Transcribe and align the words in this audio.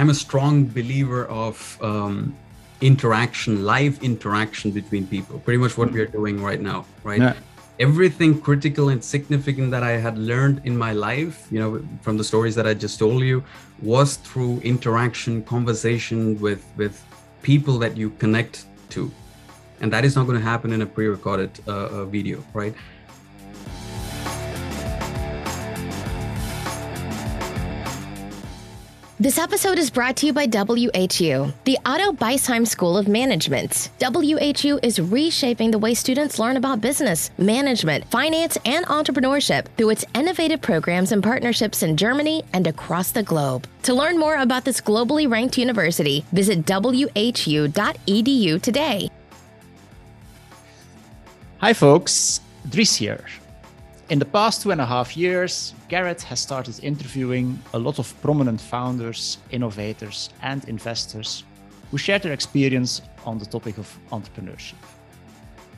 I'm 0.00 0.10
a 0.10 0.14
strong 0.14 0.64
believer 0.66 1.26
of 1.26 1.78
um, 1.82 2.36
interaction, 2.80 3.64
live 3.64 4.02
interaction 4.02 4.70
between 4.70 5.06
people. 5.06 5.40
Pretty 5.40 5.58
much 5.58 5.76
what 5.76 5.90
we 5.90 6.00
are 6.00 6.06
doing 6.06 6.40
right 6.40 6.60
now, 6.60 6.86
right? 7.02 7.20
Yeah. 7.20 7.34
Everything 7.80 8.40
critical 8.40 8.88
and 8.88 9.02
significant 9.02 9.70
that 9.70 9.82
I 9.82 9.92
had 9.92 10.18
learned 10.18 10.62
in 10.64 10.76
my 10.76 10.92
life, 10.92 11.46
you 11.50 11.58
know, 11.58 11.82
from 12.02 12.16
the 12.16 12.24
stories 12.24 12.54
that 12.54 12.66
I 12.66 12.74
just 12.74 12.98
told 12.98 13.22
you, 13.22 13.42
was 13.82 14.16
through 14.16 14.60
interaction, 14.60 15.42
conversation 15.44 16.40
with 16.40 16.64
with 16.76 17.04
people 17.42 17.78
that 17.78 17.96
you 17.96 18.10
connect 18.10 18.66
to, 18.90 19.10
and 19.80 19.92
that 19.92 20.04
is 20.04 20.16
not 20.16 20.26
going 20.26 20.38
to 20.38 20.44
happen 20.44 20.72
in 20.72 20.82
a 20.82 20.86
pre-recorded 20.86 21.50
uh, 21.66 21.72
uh, 21.72 22.04
video, 22.04 22.42
right? 22.52 22.74
This 29.20 29.36
episode 29.36 29.80
is 29.80 29.90
brought 29.90 30.14
to 30.18 30.26
you 30.26 30.32
by 30.32 30.46
WHU, 30.46 31.52
the 31.64 31.76
Otto 31.84 32.12
Beisheim 32.12 32.64
School 32.64 32.96
of 32.96 33.08
Management. 33.08 33.90
WHU 34.00 34.78
is 34.80 35.00
reshaping 35.00 35.72
the 35.72 35.78
way 35.80 35.92
students 35.94 36.38
learn 36.38 36.56
about 36.56 36.80
business, 36.80 37.32
management, 37.36 38.08
finance, 38.12 38.56
and 38.64 38.86
entrepreneurship 38.86 39.66
through 39.76 39.90
its 39.90 40.04
innovative 40.14 40.60
programs 40.60 41.10
and 41.10 41.20
partnerships 41.20 41.82
in 41.82 41.96
Germany 41.96 42.44
and 42.52 42.68
across 42.68 43.10
the 43.10 43.24
globe. 43.24 43.66
To 43.82 43.92
learn 43.92 44.20
more 44.20 44.36
about 44.36 44.64
this 44.64 44.80
globally 44.80 45.28
ranked 45.28 45.58
university, 45.58 46.24
visit 46.30 46.64
whu.edu 46.64 48.62
today. 48.62 49.10
Hi, 51.58 51.72
folks. 51.72 52.40
Dries 52.70 52.94
here. 52.94 53.24
In 54.10 54.18
the 54.18 54.24
past 54.24 54.62
two 54.62 54.70
and 54.70 54.80
a 54.80 54.86
half 54.86 55.18
years, 55.18 55.74
Garrett 55.90 56.22
has 56.22 56.40
started 56.40 56.82
interviewing 56.82 57.58
a 57.74 57.78
lot 57.78 57.98
of 57.98 58.14
prominent 58.22 58.58
founders, 58.58 59.36
innovators, 59.50 60.30
and 60.40 60.64
investors 60.66 61.44
who 61.90 61.98
share 61.98 62.18
their 62.18 62.32
experience 62.32 63.02
on 63.26 63.36
the 63.36 63.44
topic 63.44 63.76
of 63.76 63.86
entrepreneurship. 64.10 64.80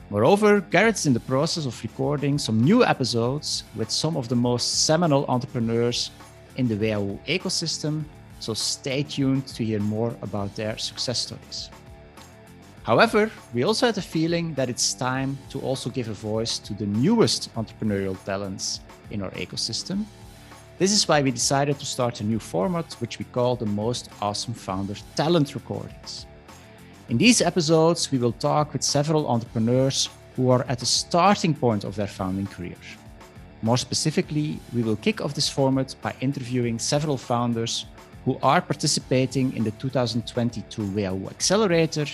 Moreover, 0.09 0.61
Garrett 0.61 0.95
is 0.95 1.05
in 1.07 1.13
the 1.13 1.19
process 1.19 1.65
of 1.65 1.83
recording 1.83 2.37
some 2.37 2.63
new 2.63 2.85
episodes 2.85 3.65
with 3.75 3.91
some 3.91 4.15
of 4.15 4.29
the 4.29 4.35
most 4.35 4.85
seminal 4.85 5.25
entrepreneurs 5.27 6.11
in 6.55 6.69
the 6.69 6.75
WHU 6.75 7.19
ecosystem, 7.27 8.05
so 8.39 8.53
stay 8.53 9.03
tuned 9.03 9.45
to 9.47 9.65
hear 9.65 9.81
more 9.81 10.15
about 10.21 10.55
their 10.55 10.77
success 10.77 11.19
stories. 11.19 11.69
However, 12.83 13.29
we 13.53 13.63
also 13.63 13.85
had 13.85 13.97
a 13.97 14.01
feeling 14.01 14.55
that 14.55 14.69
it's 14.69 14.93
time 14.93 15.37
to 15.51 15.59
also 15.59 15.89
give 15.89 16.09
a 16.09 16.13
voice 16.13 16.57
to 16.59 16.73
the 16.73 16.87
newest 16.87 17.53
entrepreneurial 17.53 18.17
talents 18.25 18.79
in 19.11 19.21
our 19.21 19.29
ecosystem. 19.31 20.05
This 20.79 20.91
is 20.91 21.07
why 21.07 21.21
we 21.21 21.29
decided 21.29 21.77
to 21.77 21.85
start 21.85 22.21
a 22.21 22.23
new 22.23 22.39
format, 22.39 22.93
which 22.93 23.19
we 23.19 23.25
call 23.25 23.55
the 23.55 23.67
Most 23.67 24.09
Awesome 24.19 24.55
Founder 24.55 24.95
Talent 25.15 25.53
Recordings. 25.53 26.25
In 27.09 27.19
these 27.19 27.39
episodes, 27.39 28.11
we 28.11 28.17
will 28.17 28.31
talk 28.31 28.73
with 28.73 28.81
several 28.81 29.27
entrepreneurs 29.27 30.09
who 30.35 30.49
are 30.49 30.65
at 30.67 30.79
the 30.79 30.85
starting 30.85 31.53
point 31.53 31.83
of 31.83 31.95
their 31.95 32.07
founding 32.07 32.47
career. 32.47 32.77
More 33.61 33.77
specifically, 33.77 34.59
we 34.73 34.81
will 34.81 34.95
kick 34.95 35.21
off 35.21 35.35
this 35.35 35.49
format 35.49 35.93
by 36.01 36.15
interviewing 36.19 36.79
several 36.79 37.17
founders 37.17 37.85
who 38.25 38.39
are 38.41 38.61
participating 38.61 39.55
in 39.55 39.63
the 39.63 39.71
2022 39.71 40.81
WHU 40.81 41.27
Accelerator 41.29 42.07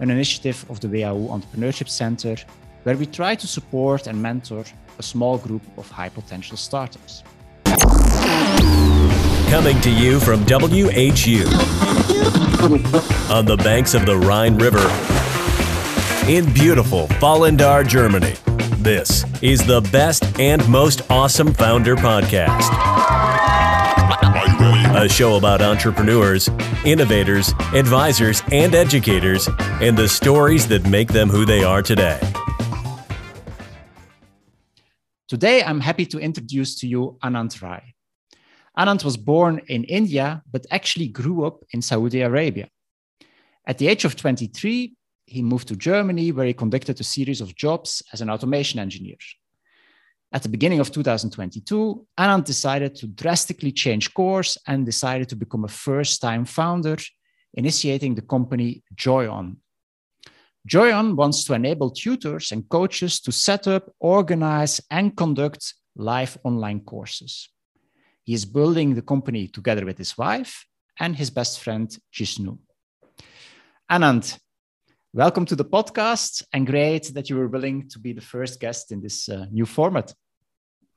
an 0.00 0.10
initiative 0.10 0.64
of 0.68 0.80
the 0.80 0.88
WHU 0.88 1.28
Entrepreneurship 1.28 1.88
Center, 1.88 2.36
where 2.82 2.96
we 2.96 3.06
try 3.06 3.34
to 3.34 3.46
support 3.46 4.06
and 4.06 4.20
mentor 4.20 4.64
a 4.98 5.02
small 5.02 5.38
group 5.38 5.62
of 5.76 5.88
high 5.90 6.08
potential 6.08 6.56
startups. 6.56 7.22
Coming 9.50 9.80
to 9.82 9.90
you 9.90 10.18
from 10.20 10.44
WHU 10.44 11.44
on 13.30 13.44
the 13.44 13.60
banks 13.62 13.94
of 13.94 14.06
the 14.06 14.16
Rhine 14.16 14.56
River 14.56 14.88
in 16.28 16.52
beautiful 16.52 17.06
Vallendar, 17.20 17.86
Germany. 17.86 18.34
This 18.78 19.24
is 19.42 19.64
the 19.64 19.80
best 19.92 20.24
and 20.38 20.66
most 20.68 21.02
awesome 21.10 21.52
founder 21.52 21.96
podcast 21.96 22.70
a 24.94 25.08
show 25.08 25.36
about 25.36 25.62
entrepreneurs, 25.62 26.48
innovators, 26.84 27.52
advisors, 27.74 28.42
and 28.52 28.74
educators, 28.74 29.48
and 29.80 29.96
the 29.96 30.06
stories 30.06 30.68
that 30.68 30.86
make 30.86 31.08
them 31.08 31.30
who 31.30 31.46
they 31.46 31.64
are 31.64 31.82
today. 31.82 32.20
Today, 35.28 35.64
I'm 35.64 35.80
happy 35.80 36.04
to 36.06 36.18
introduce 36.18 36.78
to 36.80 36.86
you 36.86 37.16
Anand 37.24 37.60
Raj. 37.62 37.82
Anand 38.78 39.02
was 39.02 39.16
born 39.16 39.62
in 39.68 39.84
India, 39.84 40.42
but 40.52 40.66
actually 40.70 41.08
grew 41.08 41.46
up 41.46 41.64
in 41.72 41.80
Saudi 41.80 42.20
Arabia. 42.20 42.68
At 43.66 43.78
the 43.78 43.88
age 43.88 44.04
of 44.04 44.14
23, 44.14 44.94
he 45.24 45.42
moved 45.42 45.68
to 45.68 45.76
Germany, 45.76 46.32
where 46.32 46.46
he 46.46 46.52
conducted 46.52 47.00
a 47.00 47.04
series 47.04 47.40
of 47.40 47.56
jobs 47.56 48.02
as 48.12 48.20
an 48.20 48.28
automation 48.28 48.78
engineer. 48.78 49.16
At 50.34 50.42
the 50.42 50.48
beginning 50.48 50.80
of 50.80 50.90
2022, 50.90 52.06
Anand 52.18 52.44
decided 52.44 52.94
to 52.96 53.06
drastically 53.06 53.70
change 53.70 54.14
course 54.14 54.56
and 54.66 54.86
decided 54.86 55.28
to 55.28 55.36
become 55.36 55.64
a 55.64 55.68
first 55.68 56.22
time 56.22 56.46
founder, 56.46 56.96
initiating 57.52 58.14
the 58.14 58.22
company 58.22 58.82
Joyon. 58.94 59.56
Joyon 60.66 61.16
wants 61.16 61.44
to 61.44 61.54
enable 61.54 61.90
tutors 61.90 62.50
and 62.50 62.66
coaches 62.68 63.20
to 63.20 63.32
set 63.32 63.66
up, 63.66 63.92
organize, 64.00 64.80
and 64.90 65.14
conduct 65.14 65.74
live 65.96 66.38
online 66.44 66.80
courses. 66.80 67.50
He 68.22 68.32
is 68.32 68.46
building 68.46 68.94
the 68.94 69.02
company 69.02 69.48
together 69.48 69.84
with 69.84 69.98
his 69.98 70.16
wife 70.16 70.64
and 70.98 71.14
his 71.14 71.28
best 71.28 71.60
friend, 71.60 71.94
Jishnu. 72.10 72.56
Anand, 73.90 74.38
welcome 75.14 75.44
to 75.44 75.54
the 75.54 75.64
podcast 75.64 76.42
and 76.54 76.66
great 76.66 77.12
that 77.12 77.28
you 77.28 77.36
were 77.36 77.46
willing 77.46 77.86
to 77.86 77.98
be 77.98 78.14
the 78.14 78.20
first 78.20 78.58
guest 78.60 78.92
in 78.92 79.00
this 79.00 79.28
uh, 79.28 79.44
new 79.50 79.66
format. 79.66 80.14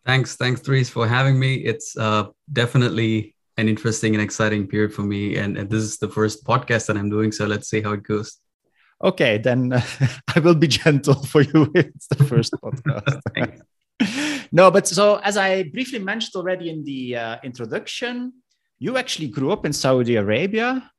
Thanks, 0.05 0.37
thanks, 0.37 0.61
Dries, 0.61 0.89
for 0.89 1.05
having 1.05 1.37
me. 1.37 1.55
It's 1.55 1.97
uh, 1.97 2.27
definitely 2.53 3.35
an 3.57 3.67
interesting 3.67 4.15
and 4.15 4.23
exciting 4.23 4.67
period 4.67 4.93
for 4.93 5.01
me, 5.01 5.35
and, 5.35 5.57
and, 5.57 5.69
this 5.69 5.83
is 5.83 5.97
the 5.97 6.07
first 6.07 6.45
podcast 6.45 6.87
that 6.87 6.97
I'm 6.97 7.09
doing. 7.09 7.31
So 7.31 7.45
let's 7.45 7.69
see 7.69 7.81
how 7.81 7.93
it 7.93 8.03
goes. 8.03 8.37
Okay, 9.03 9.37
then 9.37 9.73
uh, 9.73 9.81
I 10.35 10.39
will 10.39 10.55
be 10.55 10.67
gentle 10.67 11.21
for 11.25 11.41
you. 11.41 11.71
it's 11.75 12.07
the 12.07 12.23
first 12.23 12.53
podcast. 12.63 13.61
no, 14.51 14.71
but 14.71 14.87
so 14.87 15.17
as 15.23 15.35
I 15.35 15.63
briefly 15.63 15.99
mentioned 15.99 16.35
already 16.35 16.69
in 16.69 16.85
the 16.85 17.17
uh, 17.17 17.37
introduction, 17.43 18.31
you 18.79 18.95
actually 18.95 19.27
grew 19.27 19.51
up 19.51 19.65
in 19.65 19.73
Saudi 19.73 20.15
Arabia. 20.15 20.89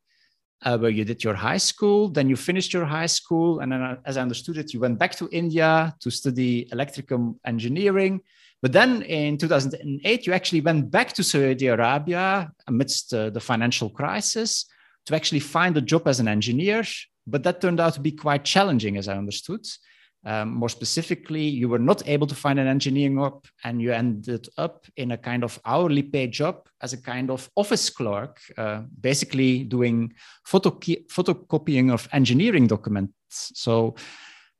Uh, 0.62 0.78
where 0.78 0.90
you 0.90 1.04
did 1.04 1.22
your 1.22 1.34
high 1.34 1.58
school, 1.58 2.08
then 2.08 2.30
you 2.30 2.34
finished 2.34 2.72
your 2.72 2.86
high 2.86 3.06
school, 3.06 3.60
and 3.60 3.70
then, 3.70 3.82
uh, 3.82 3.96
as 4.06 4.16
I 4.16 4.22
understood 4.22 4.56
it, 4.56 4.72
you 4.72 4.80
went 4.80 4.98
back 4.98 5.14
to 5.16 5.28
India 5.30 5.94
to 6.00 6.10
study 6.10 6.66
electrical 6.72 7.38
engineering, 7.44 8.22
but 8.62 8.72
then 8.72 9.02
in 9.02 9.36
2008, 9.38 10.26
you 10.26 10.32
actually 10.32 10.60
went 10.60 10.90
back 10.90 11.12
to 11.12 11.22
Saudi 11.22 11.66
Arabia 11.66 12.50
amidst 12.66 13.12
uh, 13.12 13.30
the 13.30 13.40
financial 13.40 13.90
crisis 13.90 14.66
to 15.04 15.14
actually 15.14 15.40
find 15.40 15.76
a 15.76 15.80
job 15.80 16.08
as 16.08 16.20
an 16.20 16.28
engineer. 16.28 16.82
But 17.26 17.42
that 17.42 17.60
turned 17.60 17.80
out 17.80 17.94
to 17.94 18.00
be 18.00 18.12
quite 18.12 18.44
challenging, 18.44 18.96
as 18.96 19.08
I 19.08 19.16
understood. 19.16 19.66
Um, 20.26 20.54
more 20.54 20.68
specifically, 20.68 21.42
you 21.42 21.68
were 21.68 21.78
not 21.78 22.06
able 22.08 22.26
to 22.26 22.34
find 22.34 22.58
an 22.58 22.66
engineering 22.66 23.16
job 23.16 23.44
and 23.62 23.80
you 23.80 23.92
ended 23.92 24.48
up 24.58 24.84
in 24.96 25.12
a 25.12 25.16
kind 25.16 25.44
of 25.44 25.60
hourly 25.64 26.02
paid 26.02 26.32
job 26.32 26.68
as 26.82 26.92
a 26.92 27.00
kind 27.00 27.30
of 27.30 27.48
office 27.54 27.88
clerk, 27.88 28.40
uh, 28.58 28.82
basically 29.00 29.62
doing 29.62 30.12
photocopying 30.44 31.92
of 31.92 32.08
engineering 32.12 32.66
documents. 32.66 33.52
So 33.54 33.94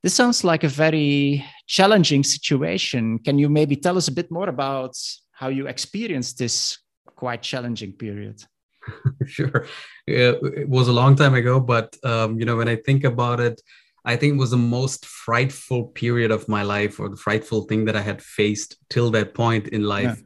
this 0.04 0.14
sounds 0.14 0.44
like 0.44 0.62
a 0.62 0.68
very 0.68 1.44
challenging 1.66 2.22
situation. 2.22 3.18
Can 3.18 3.36
you 3.36 3.48
maybe 3.48 3.74
tell 3.74 3.96
us 3.96 4.06
a 4.06 4.12
bit 4.12 4.30
more 4.30 4.48
about 4.48 4.96
how 5.32 5.48
you 5.48 5.66
experienced 5.66 6.38
this 6.38 6.78
quite 7.16 7.42
challenging 7.42 7.92
period? 7.92 8.40
sure. 9.26 9.66
It 10.06 10.68
was 10.68 10.86
a 10.86 10.92
long 10.92 11.16
time 11.16 11.34
ago, 11.34 11.58
but 11.58 11.96
um, 12.04 12.38
you 12.38 12.46
know, 12.46 12.54
when 12.54 12.68
I 12.68 12.76
think 12.76 13.02
about 13.02 13.40
it, 13.40 13.60
I 14.06 14.16
think 14.16 14.38
was 14.38 14.52
the 14.52 14.56
most 14.56 15.04
frightful 15.04 15.88
period 15.88 16.30
of 16.30 16.48
my 16.48 16.62
life, 16.62 16.98
or 16.98 17.08
the 17.08 17.16
frightful 17.16 17.62
thing 17.62 17.84
that 17.86 17.96
I 17.96 18.00
had 18.00 18.22
faced 18.22 18.76
till 18.88 19.10
that 19.10 19.34
point 19.34 19.68
in 19.68 19.82
life. 19.82 20.16
Yeah. 20.16 20.22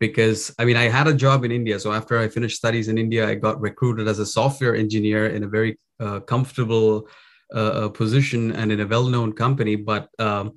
Because 0.00 0.54
I 0.58 0.64
mean, 0.64 0.76
I 0.76 0.88
had 0.88 1.06
a 1.06 1.14
job 1.14 1.44
in 1.44 1.52
India. 1.52 1.78
So 1.78 1.92
after 1.92 2.18
I 2.18 2.28
finished 2.28 2.56
studies 2.56 2.88
in 2.88 2.98
India, 2.98 3.28
I 3.28 3.34
got 3.34 3.60
recruited 3.60 4.08
as 4.08 4.18
a 4.18 4.26
software 4.26 4.74
engineer 4.74 5.26
in 5.26 5.44
a 5.44 5.48
very 5.48 5.78
uh, 6.00 6.20
comfortable 6.20 7.08
uh, 7.54 7.88
position 7.88 8.52
and 8.52 8.70
in 8.70 8.80
a 8.80 8.86
well-known 8.86 9.32
company 9.32 9.74
but 9.74 10.08
um, 10.18 10.52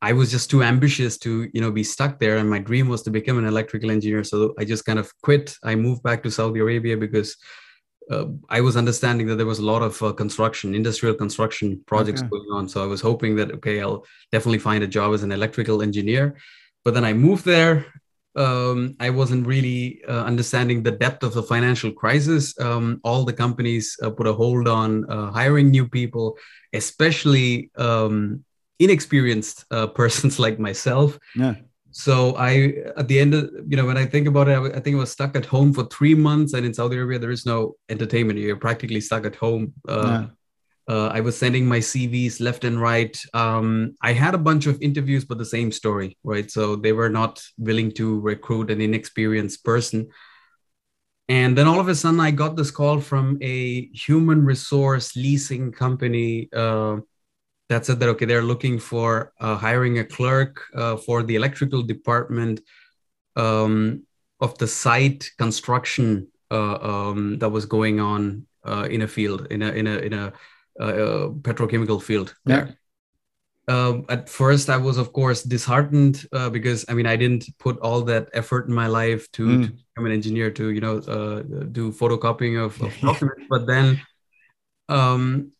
i 0.00 0.12
was 0.12 0.30
just 0.30 0.50
too 0.50 0.62
ambitious 0.62 1.18
to 1.18 1.48
you 1.52 1.60
know 1.60 1.70
be 1.70 1.84
stuck 1.84 2.18
there 2.18 2.38
and 2.38 2.48
my 2.48 2.58
dream 2.58 2.88
was 2.88 3.02
to 3.02 3.10
become 3.10 3.38
an 3.38 3.44
electrical 3.44 3.90
engineer 3.90 4.24
so 4.24 4.54
i 4.58 4.64
just 4.64 4.84
kind 4.84 4.98
of 4.98 5.12
quit 5.22 5.54
i 5.62 5.74
moved 5.74 6.02
back 6.02 6.22
to 6.22 6.30
saudi 6.30 6.60
arabia 6.60 6.96
because 6.96 7.36
uh, 8.12 8.26
I 8.48 8.60
was 8.60 8.76
understanding 8.76 9.26
that 9.28 9.36
there 9.36 9.46
was 9.46 9.58
a 9.58 9.70
lot 9.72 9.82
of 9.82 10.02
uh, 10.02 10.12
construction, 10.12 10.74
industrial 10.74 11.14
construction 11.14 11.82
projects 11.86 12.20
okay. 12.20 12.30
going 12.30 12.48
on. 12.52 12.68
So 12.68 12.82
I 12.82 12.86
was 12.86 13.00
hoping 13.00 13.36
that 13.36 13.50
okay, 13.58 13.80
I'll 13.80 14.04
definitely 14.30 14.58
find 14.58 14.84
a 14.84 14.86
job 14.86 15.14
as 15.14 15.22
an 15.22 15.32
electrical 15.32 15.82
engineer. 15.82 16.36
But 16.84 16.94
then 16.94 17.04
I 17.04 17.12
moved 17.12 17.44
there, 17.44 17.86
um, 18.34 18.96
I 18.98 19.10
wasn't 19.10 19.46
really 19.46 20.02
uh, 20.08 20.24
understanding 20.24 20.82
the 20.82 20.90
depth 20.90 21.22
of 21.22 21.34
the 21.34 21.42
financial 21.42 21.92
crisis. 21.92 22.58
Um, 22.58 23.00
all 23.04 23.24
the 23.24 23.32
companies 23.32 23.96
uh, 24.02 24.10
put 24.10 24.26
a 24.26 24.32
hold 24.32 24.68
on 24.68 25.10
uh, 25.10 25.30
hiring 25.30 25.70
new 25.70 25.86
people, 25.88 26.36
especially 26.72 27.70
um, 27.76 28.44
inexperienced 28.78 29.64
uh, 29.70 29.86
persons 30.00 30.38
like 30.38 30.58
myself. 30.58 31.18
Yeah. 31.36 31.54
So 31.92 32.34
I, 32.36 32.74
at 32.96 33.06
the 33.08 33.20
end 33.20 33.34
of, 33.34 33.50
you 33.68 33.76
know, 33.76 33.86
when 33.86 33.98
I 33.98 34.06
think 34.06 34.26
about 34.26 34.48
it, 34.48 34.56
I, 34.74 34.80
think 34.80 34.96
I 34.96 34.98
was 34.98 35.12
stuck 35.12 35.36
at 35.36 35.46
home 35.46 35.72
for 35.72 35.84
three 35.84 36.14
months, 36.14 36.54
and 36.54 36.66
in 36.66 36.74
Saudi 36.74 36.96
Arabia 36.96 37.18
there 37.18 37.30
is 37.30 37.46
no 37.46 37.76
entertainment. 37.88 38.38
You're 38.38 38.56
practically 38.56 39.00
stuck 39.00 39.26
at 39.26 39.36
home. 39.36 39.74
Uh, 39.88 40.02
yeah 40.04 40.26
uh, 40.88 41.08
I 41.08 41.20
was 41.20 41.38
sending 41.38 41.66
my 41.66 41.78
CVs 41.78 42.40
left 42.40 42.64
and 42.64 42.80
right. 42.80 43.16
Um, 43.34 43.94
I 44.02 44.12
had 44.12 44.34
a 44.34 44.38
bunch 44.38 44.66
of 44.66 44.80
interviews, 44.82 45.24
but 45.24 45.38
the 45.38 45.44
same 45.44 45.70
story, 45.70 46.18
right? 46.24 46.50
So 46.50 46.76
they 46.76 46.92
were 46.92 47.08
not 47.08 47.42
willing 47.56 47.92
to 47.92 48.20
recruit 48.20 48.70
an 48.70 48.80
inexperienced 48.80 49.64
person. 49.64 50.08
And 51.28 51.56
then 51.56 51.68
all 51.68 51.78
of 51.78 51.88
a 51.88 51.94
sudden, 51.94 52.18
I 52.18 52.32
got 52.32 52.56
this 52.56 52.72
call 52.72 53.00
from 53.00 53.38
a 53.40 53.86
human 53.94 54.44
resource 54.44 55.14
leasing 55.14 55.70
company 55.70 56.48
uh, 56.52 56.96
that 57.68 57.86
said 57.86 58.00
that, 58.00 58.08
okay, 58.10 58.26
they're 58.26 58.42
looking 58.42 58.78
for 58.78 59.32
uh, 59.40 59.56
hiring 59.56 59.98
a 59.98 60.04
clerk 60.04 60.62
uh, 60.74 60.96
for 60.96 61.22
the 61.22 61.36
electrical 61.36 61.82
department 61.82 62.60
um, 63.36 64.02
of 64.40 64.58
the 64.58 64.66
site 64.66 65.30
construction 65.38 66.28
uh, 66.50 66.74
um, 66.74 67.38
that 67.38 67.48
was 67.48 67.64
going 67.64 68.00
on 68.00 68.46
uh, 68.64 68.86
in 68.90 69.02
a 69.02 69.08
field, 69.08 69.46
in 69.50 69.62
a, 69.62 69.70
in 69.72 69.86
a, 69.86 69.96
in 69.98 70.12
a, 70.12 70.32
uh, 70.80 70.84
uh, 70.84 71.28
petrochemical 71.28 72.02
field 72.02 72.34
there. 72.44 72.76
Um, 73.68 74.04
at 74.08 74.28
first, 74.28 74.68
I 74.68 74.76
was, 74.76 74.98
of 74.98 75.12
course, 75.12 75.42
disheartened 75.42 76.26
uh, 76.32 76.50
because 76.50 76.84
I 76.88 76.94
mean, 76.94 77.06
I 77.06 77.16
didn't 77.16 77.46
put 77.58 77.78
all 77.78 78.02
that 78.02 78.28
effort 78.32 78.68
in 78.68 78.74
my 78.74 78.88
life 78.88 79.30
to, 79.32 79.46
mm. 79.46 79.66
to 79.66 79.70
become 79.70 80.06
an 80.06 80.12
engineer 80.12 80.50
to, 80.50 80.70
you 80.70 80.80
know, 80.80 80.96
uh, 80.98 81.42
do 81.70 81.92
photocopying 81.92 82.62
of, 82.62 82.80
of 82.82 82.92
documents. 83.00 83.44
but 83.48 83.66
then, 83.66 84.00
um, 84.88 85.52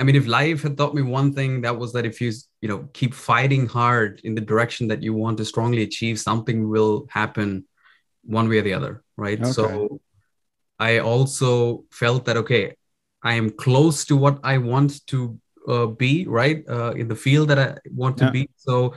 I 0.00 0.04
mean, 0.04 0.16
if 0.16 0.26
life 0.26 0.62
had 0.62 0.76
taught 0.76 0.94
me 0.94 1.02
one 1.02 1.32
thing, 1.32 1.60
that 1.62 1.78
was 1.78 1.92
that 1.92 2.04
if 2.04 2.20
you, 2.20 2.32
you 2.60 2.68
know, 2.68 2.88
keep 2.92 3.14
fighting 3.14 3.66
hard 3.66 4.20
in 4.24 4.34
the 4.34 4.40
direction 4.40 4.88
that 4.88 5.02
you 5.02 5.14
want 5.14 5.38
to 5.38 5.44
strongly 5.44 5.82
achieve, 5.82 6.18
something 6.18 6.68
will 6.68 7.06
happen 7.10 7.64
one 8.24 8.48
way 8.48 8.58
or 8.58 8.62
the 8.62 8.74
other, 8.74 9.04
right? 9.16 9.40
Okay. 9.40 9.52
So, 9.52 10.00
I 10.78 10.98
also 10.98 11.84
felt 11.90 12.24
that 12.26 12.36
okay, 12.36 12.76
I 13.22 13.34
am 13.34 13.50
close 13.50 14.04
to 14.06 14.16
what 14.16 14.40
I 14.42 14.58
want 14.58 15.06
to 15.08 15.38
uh, 15.68 15.86
be, 15.86 16.26
right? 16.26 16.64
Uh, 16.68 16.92
in 16.92 17.08
the 17.08 17.16
field 17.16 17.48
that 17.48 17.58
I 17.58 17.78
want 17.90 18.18
to 18.18 18.24
yeah. 18.26 18.30
be. 18.30 18.50
So 18.56 18.94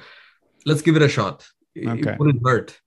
let's 0.65 0.81
give 0.81 0.95
it 0.95 1.01
a 1.01 1.09
shot. 1.09 1.47
It, 1.75 1.87
okay. 1.87 2.11
it 2.11 2.19
wouldn't 2.19 2.41
hurt. 2.43 2.77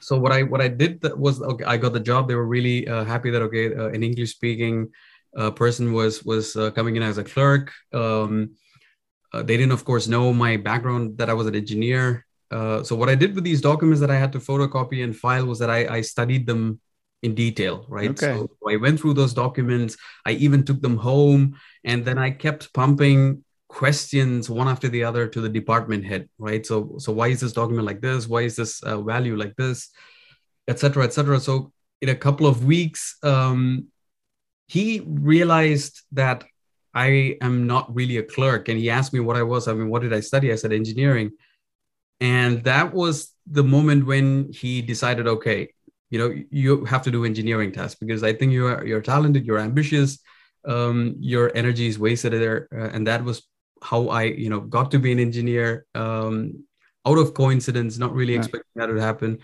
So 0.00 0.18
what 0.18 0.32
I 0.32 0.42
what 0.42 0.60
I 0.60 0.68
did 0.68 1.02
was 1.16 1.42
okay. 1.42 1.64
I 1.64 1.76
got 1.76 1.92
the 1.92 2.00
job. 2.00 2.26
They 2.26 2.34
were 2.34 2.46
really 2.46 2.88
uh, 2.88 3.04
happy 3.04 3.30
that 3.30 3.42
okay, 3.42 3.74
uh, 3.74 3.88
an 3.88 4.02
English 4.02 4.32
speaking 4.32 4.88
uh, 5.36 5.50
person 5.50 5.92
was 5.92 6.24
was 6.24 6.56
uh, 6.56 6.70
coming 6.70 6.96
in 6.96 7.02
as 7.02 7.18
a 7.18 7.24
clerk. 7.24 7.72
Um, 7.92 8.56
they 9.32 9.56
didn't, 9.56 9.72
of 9.72 9.84
course, 9.84 10.08
know 10.08 10.32
my 10.32 10.56
background 10.56 11.18
that 11.18 11.30
I 11.30 11.34
was 11.34 11.46
an 11.46 11.54
engineer. 11.54 12.26
so 12.50 12.96
what 12.96 13.08
I 13.08 13.14
did 13.14 13.34
with 13.34 13.44
these 13.44 13.60
documents 13.60 14.00
that 14.00 14.10
I 14.10 14.18
had 14.18 14.32
to 14.32 14.40
photocopy 14.40 15.04
and 15.04 15.16
file 15.16 15.46
was 15.46 15.60
that 15.60 15.70
I, 15.70 15.98
I 15.98 16.00
studied 16.00 16.46
them 16.46 16.80
in 17.22 17.34
detail, 17.34 17.86
right? 17.88 18.10
Okay. 18.10 18.34
So 18.34 18.50
I 18.68 18.76
went 18.76 18.98
through 19.00 19.14
those 19.14 19.34
documents. 19.34 19.96
I 20.26 20.32
even 20.32 20.64
took 20.64 20.80
them 20.80 20.96
home, 20.96 21.56
and 21.84 22.04
then 22.04 22.18
I 22.18 22.30
kept 22.30 22.72
pumping 22.72 23.44
questions 23.68 24.50
one 24.50 24.68
after 24.68 24.88
the 24.88 25.04
other 25.04 25.28
to 25.28 25.40
the 25.40 25.48
department 25.48 26.04
head, 26.04 26.28
right? 26.38 26.66
So, 26.66 26.96
so 26.98 27.12
why 27.12 27.28
is 27.28 27.40
this 27.40 27.52
document 27.52 27.86
like 27.86 28.00
this? 28.00 28.26
Why 28.26 28.42
is 28.42 28.56
this 28.56 28.82
uh, 28.82 29.00
value 29.00 29.36
like 29.36 29.54
this, 29.56 29.90
etc., 30.66 31.04
etc. 31.04 31.40
So, 31.40 31.72
in 32.00 32.08
a 32.08 32.14
couple 32.14 32.46
of 32.46 32.64
weeks, 32.64 33.16
um, 33.22 33.88
he 34.74 34.84
realized 35.06 35.94
that 36.12 36.38
I 36.94 37.36
am 37.40 37.66
not 37.66 37.84
really 37.94 38.18
a 38.18 38.22
clerk, 38.34 38.68
and 38.68 38.78
he 38.78 38.90
asked 38.90 39.12
me 39.12 39.20
what 39.20 39.36
I 39.36 39.42
was. 39.42 39.68
I 39.68 39.72
mean, 39.72 39.90
what 39.90 40.02
did 40.02 40.12
I 40.12 40.20
study? 40.20 40.52
I 40.52 40.56
said 40.56 40.72
engineering, 40.72 41.28
and 42.20 42.64
that 42.64 42.92
was 42.92 43.32
the 43.58 43.64
moment 43.64 44.06
when 44.06 44.52
he 44.52 44.82
decided, 44.82 45.26
okay, 45.26 45.68
you 46.10 46.18
know 46.18 46.30
you 46.50 46.84
have 46.84 47.02
to 47.02 47.10
do 47.10 47.24
engineering 47.24 47.72
tasks 47.72 47.98
because 47.98 48.22
i 48.22 48.32
think 48.32 48.52
you're 48.52 48.84
you're 48.84 49.00
talented 49.00 49.46
you're 49.46 49.58
ambitious 49.58 50.18
um, 50.66 51.14
your 51.18 51.50
energy 51.54 51.86
is 51.86 51.98
wasted 51.98 52.34
there 52.34 52.68
uh, 52.74 52.90
and 52.92 53.06
that 53.06 53.24
was 53.24 53.42
how 53.82 54.08
i 54.08 54.24
you 54.24 54.50
know 54.50 54.60
got 54.60 54.90
to 54.90 54.98
be 54.98 55.12
an 55.12 55.18
engineer 55.18 55.86
um, 55.94 56.64
out 57.06 57.18
of 57.18 57.32
coincidence 57.32 57.96
not 57.96 58.12
really 58.12 58.34
yeah. 58.34 58.40
expecting 58.40 58.76
that 58.76 58.86
to 58.86 59.00
happen 59.00 59.38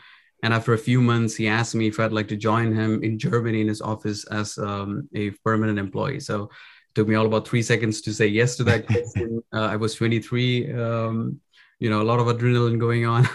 and 0.46 0.54
after 0.54 0.74
a 0.74 0.78
few 0.78 1.00
months 1.00 1.34
he 1.34 1.48
asked 1.48 1.74
me 1.74 1.88
if 1.88 1.98
i'd 1.98 2.12
like 2.12 2.28
to 2.28 2.36
join 2.36 2.72
him 2.72 3.02
in 3.02 3.18
germany 3.18 3.60
in 3.60 3.68
his 3.68 3.82
office 3.82 4.24
as 4.26 4.56
um, 4.58 5.08
a 5.14 5.30
permanent 5.44 5.76
employee 5.76 6.20
so 6.20 6.44
it 6.44 6.94
took 6.94 7.08
me 7.08 7.16
all 7.16 7.26
about 7.26 7.46
three 7.46 7.62
seconds 7.62 8.00
to 8.00 8.14
say 8.14 8.28
yes 8.28 8.54
to 8.56 8.62
that 8.62 8.86
question 8.92 9.42
uh, 9.52 9.66
i 9.74 9.76
was 9.76 9.94
23 9.94 10.72
um, 10.72 11.40
you 11.80 11.90
know 11.90 12.00
a 12.00 12.08
lot 12.10 12.20
of 12.20 12.28
adrenaline 12.28 12.78
going 12.78 13.04
on 13.04 13.28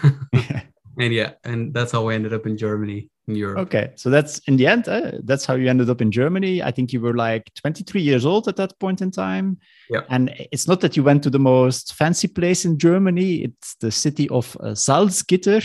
and 0.99 1.13
yeah 1.13 1.33
and 1.43 1.73
that's 1.73 1.91
how 1.91 2.07
i 2.07 2.13
ended 2.13 2.33
up 2.33 2.45
in 2.47 2.57
germany 2.57 3.09
in 3.27 3.35
Europe. 3.35 3.59
Okay, 3.59 3.91
so 3.95 4.09
that's 4.09 4.39
in 4.47 4.57
the 4.57 4.67
end. 4.67 4.87
Uh, 4.87 5.11
that's 5.23 5.45
how 5.45 5.55
you 5.55 5.69
ended 5.69 5.89
up 5.89 6.01
in 6.01 6.11
Germany. 6.11 6.61
I 6.61 6.71
think 6.71 6.91
you 6.91 6.99
were 6.99 7.13
like 7.13 7.51
23 7.55 8.01
years 8.01 8.25
old 8.25 8.47
at 8.47 8.55
that 8.55 8.77
point 8.79 9.01
in 9.01 9.11
time. 9.11 9.59
Yeah. 9.91 10.03
And 10.09 10.33
it's 10.53 10.69
not 10.69 10.79
that 10.81 10.95
you 10.95 11.03
went 11.03 11.21
to 11.23 11.29
the 11.29 11.37
most 11.37 11.95
fancy 11.95 12.29
place 12.29 12.63
in 12.63 12.77
Germany. 12.77 13.43
It's 13.43 13.75
the 13.75 13.91
city 13.91 14.29
of 14.29 14.55
uh, 14.61 14.67
Salzgitter, 14.67 15.61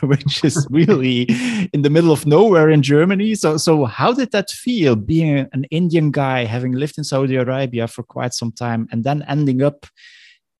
which 0.08 0.44
is 0.44 0.68
really 0.70 1.22
in 1.72 1.82
the 1.82 1.90
middle 1.90 2.12
of 2.12 2.26
nowhere 2.26 2.70
in 2.70 2.80
Germany. 2.80 3.34
So, 3.34 3.56
so 3.56 3.84
how 3.84 4.12
did 4.12 4.30
that 4.30 4.50
feel 4.50 4.94
being 4.94 5.48
an 5.52 5.64
Indian 5.72 6.12
guy, 6.12 6.44
having 6.44 6.74
lived 6.74 6.96
in 6.96 7.02
Saudi 7.02 7.34
Arabia 7.34 7.88
for 7.88 8.04
quite 8.04 8.34
some 8.34 8.52
time, 8.52 8.86
and 8.92 9.02
then 9.02 9.24
ending 9.26 9.62
up 9.62 9.84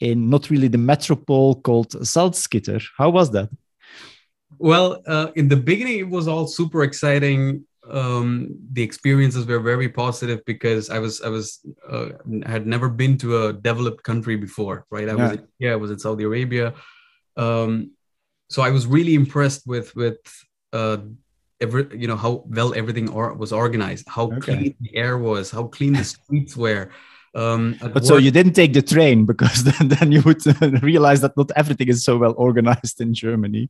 in 0.01 0.29
not 0.29 0.51
really 0.51 0.67
the 0.67 0.77
metropole 0.77 1.61
called 1.61 1.91
Salzgitter? 1.91 2.83
How 2.99 3.11
was 3.11 3.31
that? 3.31 3.51
Well, 4.59 5.05
uh, 5.07 5.29
in 5.37 5.47
the 5.47 5.57
beginning, 5.57 6.01
it 6.01 6.09
was 6.09 6.27
all 6.27 6.49
super 6.49 6.83
exciting. 6.83 7.66
Um, 7.91 8.57
the 8.73 8.83
experiences 8.83 9.47
were 9.47 9.61
very 9.61 9.89
positive 9.89 10.45
because 10.45 10.91
I 10.91 10.99
was 10.99 11.23
I 11.23 11.29
was 11.29 11.65
uh, 11.89 12.09
had 12.45 12.67
never 12.67 12.89
been 12.89 13.17
to 13.19 13.47
a 13.47 13.53
developed 13.53 14.03
country 14.03 14.37
before, 14.37 14.87
right? 14.91 15.09
I 15.09 15.17
yeah. 15.17 15.29
was 15.29 15.39
yeah, 15.59 15.73
I 15.73 15.77
was 15.77 15.91
in 15.91 15.99
Saudi 15.99 16.25
Arabia, 16.25 16.75
um, 17.37 17.93
so 18.49 18.63
I 18.63 18.71
was 18.71 18.87
really 18.87 19.15
impressed 19.15 19.67
with 19.67 19.95
with 19.95 20.19
uh, 20.73 20.99
every 21.61 21.87
you 21.97 22.09
know 22.09 22.17
how 22.17 22.45
well 22.47 22.75
everything 22.75 23.09
or, 23.09 23.35
was 23.35 23.53
organized, 23.53 24.07
how 24.09 24.27
okay. 24.33 24.41
clean 24.41 24.75
the 24.81 24.97
air 24.97 25.19
was, 25.19 25.51
how 25.51 25.65
clean 25.65 25.93
the 25.95 26.05
streets 26.05 26.57
were. 26.57 26.91
Um, 27.37 27.77
but 27.81 27.95
work, 27.97 28.05
so 28.05 28.17
you 28.17 28.31
didn't 28.31 28.55
take 28.55 28.73
the 28.73 28.81
train 28.81 29.27
because 29.27 29.63
then, 29.71 29.89
then 29.89 30.11
you 30.11 30.23
would 30.23 30.43
realize 30.83 31.21
that 31.21 31.37
not 31.37 31.51
everything 31.55 31.89
is 31.89 32.03
so 32.03 32.17
well 32.17 32.35
organized 32.39 32.99
in 33.01 33.13
Germany. 33.13 33.69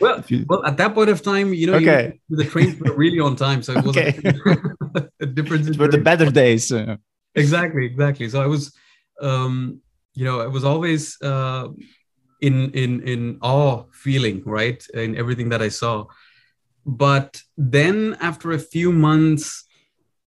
Well, 0.00 0.24
you, 0.26 0.44
well, 0.48 0.66
at 0.66 0.76
that 0.78 0.94
point 0.94 1.10
of 1.10 1.22
time, 1.22 1.54
you 1.54 1.68
know, 1.68 1.74
okay. 1.74 2.18
You, 2.28 2.36
the 2.42 2.44
trains 2.44 2.78
were 2.80 2.92
really 2.92 3.20
on 3.20 3.36
time, 3.36 3.62
so 3.62 3.72
it 3.74 3.84
was 3.84 3.96
okay. 3.96 4.18
a 5.20 5.26
difference. 5.26 5.76
For 5.76 5.86
the 5.86 5.98
better 5.98 6.28
days. 6.28 6.72
Exactly, 7.36 7.86
exactly. 7.86 8.28
So 8.28 8.42
I 8.42 8.46
was, 8.46 8.74
um, 9.20 9.80
you 10.14 10.24
know, 10.24 10.40
I 10.40 10.48
was 10.48 10.64
always 10.64 11.16
uh, 11.22 11.68
in 12.40 12.72
in 12.72 13.00
in 13.02 13.38
awe 13.42 13.84
feeling, 13.92 14.42
right, 14.44 14.84
in 14.92 15.16
everything 15.16 15.50
that 15.50 15.62
I 15.62 15.68
saw. 15.68 16.06
But 16.84 17.40
then 17.56 18.16
after 18.20 18.50
a 18.50 18.58
few 18.58 18.92
months 18.92 19.64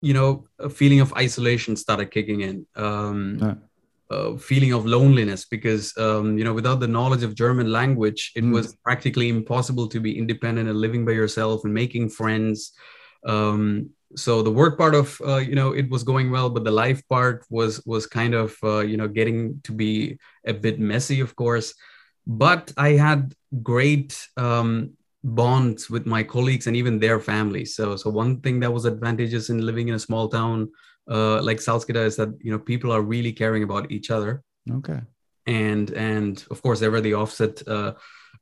you 0.02 0.14
know 0.14 0.46
a 0.60 0.70
feeling 0.70 1.00
of 1.00 1.14
isolation 1.14 1.76
started 1.76 2.12
kicking 2.12 2.42
in 2.42 2.66
um, 2.76 3.38
yeah. 3.42 3.56
a 4.12 4.38
feeling 4.38 4.74
of 4.74 4.86
loneliness 4.86 5.46
because 5.46 5.98
um, 5.98 6.38
you 6.38 6.44
know 6.44 6.54
without 6.54 6.80
the 6.80 6.88
knowledge 6.88 7.24
of 7.24 7.36
german 7.36 7.72
language 7.72 8.32
it 8.36 8.44
mm. 8.44 8.54
was 8.54 8.76
practically 8.78 9.30
impossible 9.30 9.88
to 9.88 10.00
be 10.00 10.18
independent 10.18 10.70
and 10.70 10.80
living 10.80 11.06
by 11.06 11.12
yourself 11.12 11.64
and 11.64 11.74
making 11.74 12.10
friends 12.10 12.72
um, 13.26 13.90
so 14.16 14.42
the 14.42 14.52
work 14.52 14.78
part 14.78 14.96
of 14.96 15.22
uh, 15.26 15.38
you 15.38 15.56
know 15.56 15.72
it 15.72 15.90
was 15.90 16.04
going 16.04 16.32
well 16.32 16.50
but 16.50 16.64
the 16.64 16.72
life 16.72 17.08
part 17.08 17.46
was 17.50 17.86
was 17.86 18.08
kind 18.08 18.34
of 18.34 18.56
uh, 18.64 18.80
you 18.80 18.98
know 18.98 19.08
getting 19.08 19.60
to 19.64 19.72
be 19.72 20.18
a 20.46 20.54
bit 20.54 20.80
messy 20.80 21.20
of 21.20 21.36
course 21.36 21.74
but 22.26 22.72
i 22.78 22.92
had 22.92 23.34
great 23.64 24.28
um, 24.38 24.92
bonds 25.24 25.90
with 25.90 26.06
my 26.06 26.24
colleagues 26.24 26.68
and 26.68 26.76
even 26.76 27.00
their 27.00 27.20
families. 27.20 27.76
So, 27.76 27.96
so 27.96 28.10
one 28.10 28.42
thing 28.42 28.60
that 28.62 28.72
was 28.72 28.86
advantageous 28.86 29.50
in 29.50 29.66
living 29.66 29.90
in 29.90 29.96
a 29.96 30.00
small 30.00 30.30
town 30.30 30.70
uh, 31.10 31.42
like 31.42 31.58
Salzgitter 31.58 32.06
is 32.06 32.16
that 32.18 32.30
you 32.40 32.52
know 32.52 32.60
people 32.60 32.92
are 32.92 33.02
really 33.02 33.32
caring 33.32 33.64
about 33.64 33.92
each 33.92 34.12
other. 34.12 34.44
Okay. 34.72 35.00
And 35.48 35.90
and 35.92 36.44
of 36.52 36.62
course 36.62 36.80
there 36.80 36.92
were 36.92 37.02
the 37.02 37.16
offset 37.16 37.68
uh, 37.68 37.94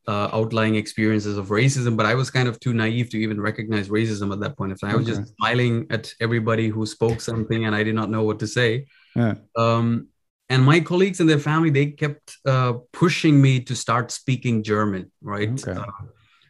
uh, 0.07 0.29
outlying 0.33 0.75
experiences 0.75 1.37
of 1.37 1.47
racism, 1.47 1.95
but 1.95 2.05
I 2.05 2.15
was 2.15 2.29
kind 2.29 2.47
of 2.47 2.59
too 2.59 2.73
naive 2.73 3.09
to 3.11 3.17
even 3.17 3.39
recognize 3.39 3.87
racism 3.87 4.33
at 4.33 4.39
that 4.41 4.57
point 4.57 4.71
of 4.73 4.79
time. 4.79 4.91
I 4.91 4.95
was 4.95 5.07
just 5.07 5.35
smiling 5.37 5.87
at 5.89 6.13
everybody 6.19 6.67
who 6.67 6.85
spoke 6.85 7.21
something, 7.21 7.65
and 7.65 7.75
I 7.75 7.83
did 7.83 7.95
not 7.95 8.09
know 8.09 8.23
what 8.23 8.39
to 8.39 8.47
say. 8.47 8.87
Yeah. 9.15 9.35
Um, 9.55 10.07
and 10.49 10.63
my 10.63 10.79
colleagues 10.79 11.19
and 11.19 11.29
their 11.29 11.39
family 11.39 11.69
they 11.69 11.87
kept 11.87 12.37
uh, 12.45 12.73
pushing 12.91 13.41
me 13.41 13.61
to 13.61 13.75
start 13.75 14.11
speaking 14.11 14.63
German, 14.63 15.11
right? 15.21 15.49
Okay. 15.49 15.79
Uh, 15.79 15.85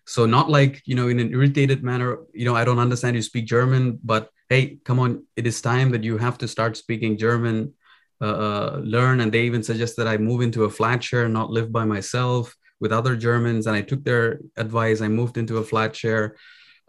so 0.07 0.25
not 0.25 0.49
like 0.49 0.81
you 0.85 0.95
know 0.95 1.07
in 1.09 1.19
an 1.19 1.31
irritated 1.31 1.83
manner 1.83 2.17
you 2.33 2.45
know 2.45 2.55
i 2.55 2.63
don't 2.63 2.79
understand 2.79 3.15
you 3.15 3.21
speak 3.21 3.45
german 3.45 3.99
but 4.03 4.29
hey 4.49 4.77
come 4.85 4.99
on 4.99 5.23
it 5.35 5.45
is 5.45 5.61
time 5.61 5.91
that 5.91 6.03
you 6.03 6.17
have 6.17 6.37
to 6.37 6.47
start 6.47 6.75
speaking 6.77 7.17
german 7.17 7.73
uh, 8.19 8.25
uh, 8.25 8.81
learn. 8.83 9.19
And 9.19 9.31
they 9.31 9.43
even 9.43 9.61
suggest 9.61 9.95
that 9.97 10.07
i 10.07 10.17
move 10.17 10.41
into 10.41 10.63
a 10.63 10.69
flat 10.69 11.03
share 11.03 11.29
not 11.29 11.51
live 11.51 11.71
by 11.71 11.85
myself 11.85 12.55
with 12.79 12.91
other 12.91 13.15
germans. 13.15 13.67
And 13.67 13.75
i 13.75 13.81
took 13.81 14.03
their 14.03 14.39
advice. 14.55 15.01
I 15.01 15.07
moved 15.07 15.37
into 15.37 15.57
a 15.57 15.63
flat 15.63 15.95
share 15.95 16.35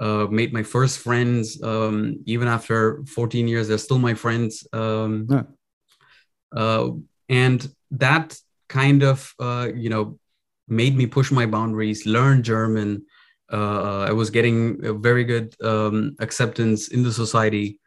uh, 0.00 0.26
made 0.30 0.52
my 0.52 0.62
first 0.62 1.00
friends 1.00 1.62
um, 1.62 2.22
even 2.25 2.48
after 2.48 3.04
14 3.06 3.46
years 3.46 3.68
they're 3.68 3.78
still 3.78 3.98
my 3.98 4.14
friends 4.14 4.66
um, 4.72 5.26
yeah. 5.28 5.42
Uh, 6.50 6.92
and 7.28 7.68
that 7.90 8.38
kind 8.68 9.02
of 9.02 9.34
uh, 9.38 9.68
you 9.75 9.90
know 9.90 10.18
made 10.70 10.96
me 10.96 11.06
push 11.06 11.30
my 11.30 11.46
boundaries 11.46 12.06
learn 12.06 12.42
german. 12.42 13.04
Uh, 13.52 14.00
i 14.10 14.12
was 14.12 14.30
getting 14.30 14.84
a 14.84 14.92
very 14.92 15.25
good 15.25 15.54
um, 15.62 16.14
acceptance 16.20 16.88
in 16.88 17.02
the 17.02 17.12
society. 17.12 17.78